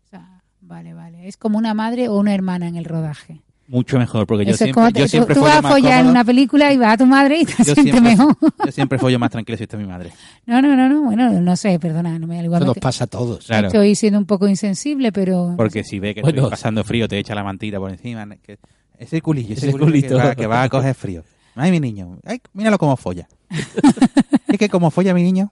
[0.06, 1.28] O sea, vale, vale.
[1.28, 3.42] Es como una madre o una hermana en el rodaje.
[3.68, 5.62] Mucho mejor, porque yo Eso siempre, como te- yo tú- siempre tú, follo vas a
[5.62, 8.02] más follar en una película y vas a tu madre y te yo sientes siempre,
[8.02, 8.36] mejor.
[8.66, 10.12] yo siempre follo más tranquilo si está mi madre.
[10.48, 11.04] No, no, no, no.
[11.04, 13.46] Bueno, no sé, perdona, no me Eso nos pasa a todos.
[13.46, 13.68] Claro.
[13.68, 16.38] Estoy siendo un poco insensible, pero Porque si ve que Bueno.
[16.40, 18.26] estoy pasando frío, te echa la mantita por encima.
[18.38, 18.58] que-
[18.98, 20.18] ese culillo, ese, Ese culillo que culito.
[20.18, 21.24] va, que va a coger frío.
[21.56, 22.18] Ay, mi niño.
[22.26, 23.28] Ay, míralo cómo folla.
[24.48, 25.52] es que como folla mi niño.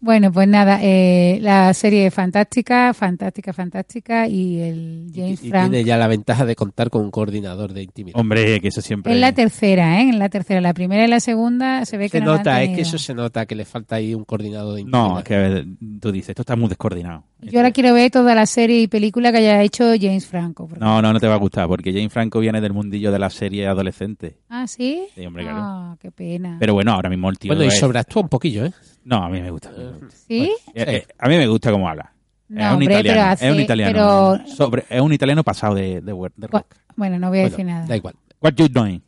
[0.00, 5.50] Bueno, pues nada, eh, la serie es fantástica, fantástica, fantástica y el James y, y
[5.50, 8.18] Franco tiene ya la ventaja de contar con un coordinador de intimidad.
[8.20, 9.12] Hombre, que eso siempre...
[9.12, 10.08] en la tercera, ¿eh?
[10.08, 12.74] En la tercera, la primera y la segunda se ve que se no nota, es
[12.76, 15.08] que eso se nota que le falta ahí un coordinador de intimidad.
[15.08, 15.66] No, es que a ver,
[16.00, 17.24] tú dices, esto está muy descoordinado.
[17.40, 20.66] Yo ahora quiero ver toda la serie y película que haya hecho James Franco.
[20.66, 23.18] porque- No, no, no te va a gustar, porque Jane Franco viene del mundillo de
[23.18, 24.38] la serie adolescente.
[24.48, 25.02] Ah, ¿sí?
[25.14, 25.58] Sí, hombre, claro.
[25.62, 26.56] Ah, qué pena.
[26.58, 27.50] Pero bueno, ahora mismo el tío...
[27.50, 28.72] Bueno, y es- sobreactúa un poquillo, ¿eh?
[29.04, 29.68] No, a mí me gusta.
[29.70, 30.16] a mí me gusta.
[30.26, 30.52] ¿Sí?
[30.74, 32.12] Eh, eh, a mí me gusta cómo habla.
[32.48, 33.30] No, es un hombre, pero italiano.
[33.30, 33.92] hace- es un italiano.
[33.92, 36.12] pero- sobre- es un italiano pasado de, de,
[36.48, 36.66] rock.
[36.96, 37.86] Bueno, no voy a Bueno, decir nada.
[37.86, 38.14] da igual.
[38.40, 39.02] What you doing?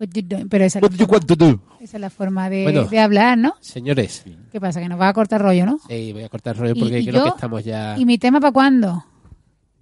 [0.00, 0.48] What you doing?
[0.48, 1.60] Pero esa es, la forma, want to do?
[1.80, 2.84] esa es la forma de, Bueno.
[2.86, 3.54] de hablar, ¿no?
[3.60, 4.80] Señores, ¿Qué pasa?
[4.80, 5.78] Que nos va a cortar rollo, ¿no?
[5.88, 7.94] eh, voy a cortar rollo Y- porque y creo yo- que estamos ya...
[7.96, 9.04] ¿Y mi tema para cuándo?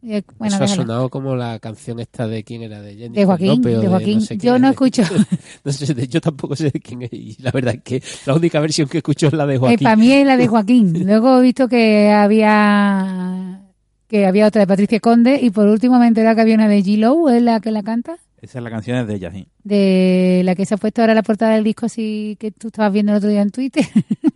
[0.03, 3.25] Eh, Bueno, Eso ha sonado como la canción esta de quién era, de Jenny De
[3.27, 4.21] Joaquín, de Joaquín.
[4.39, 5.03] Yo no escucho.
[5.65, 7.13] No sé, de- yo tampoco sé de quién es.
[7.13, 9.85] Y la verdad es que la única versión que escucho es la de Joaquín.
[9.85, 11.07] para mí es la de Joaquín.
[11.07, 13.61] Luego he visto que había
[14.09, 16.67] que había otra de Patricia Conde y por último me he enterado que había una
[16.69, 19.47] de G-Lo, es la que la canta, Esa es la canción de ella, sí.
[19.63, 22.93] de la que se ha puesto ahora la portada del disco así que tú estabas
[22.93, 23.85] viendo el otro día en Twitter.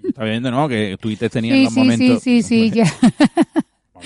[0.05, 0.69] Está viendo, ¿no?
[0.69, 2.23] Que Twitter tenía Sí, los sí, momentos...
[2.23, 2.85] sí, sí, sí, ya.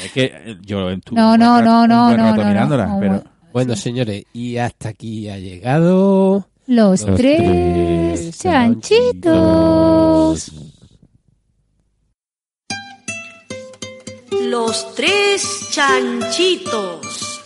[0.05, 2.45] Es que eh, yo en tu No, no, no, rato- no, no, no, no.
[2.49, 3.25] mirándola, No, pero...
[3.53, 3.77] bueno.
[3.77, 6.47] Señores, y hasta aquí ha llegado...
[6.67, 9.33] Los, Los tres tres chanchitos.
[14.51, 17.41] Los tres chanchitos.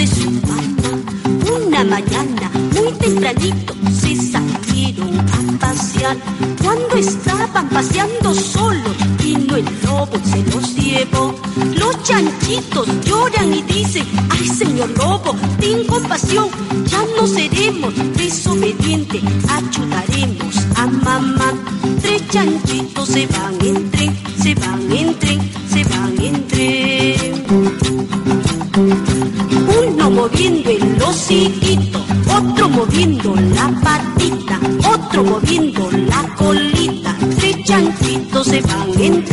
[0.00, 0.62] De su mamá.
[1.54, 6.16] Una mañana, muy tempranito, se salieron a pasear.
[6.62, 11.34] Cuando estaban paseando solos, vino el lobo y se los llevó.
[11.76, 16.48] Los chanchitos lloran y dicen, ay señor lobo, ten compasión,
[16.86, 19.22] ya no seremos desobedientes,
[19.58, 21.52] ayudaremos a mamá.
[22.00, 27.40] Tres chanchitos se van en tren, se van en tren, se van en tren.
[30.14, 32.04] Moviendo el hociquito,
[32.36, 34.58] otro moviendo la patita,
[34.92, 37.16] otro moviendo la colita.
[37.38, 39.24] Tres chanchitos se van en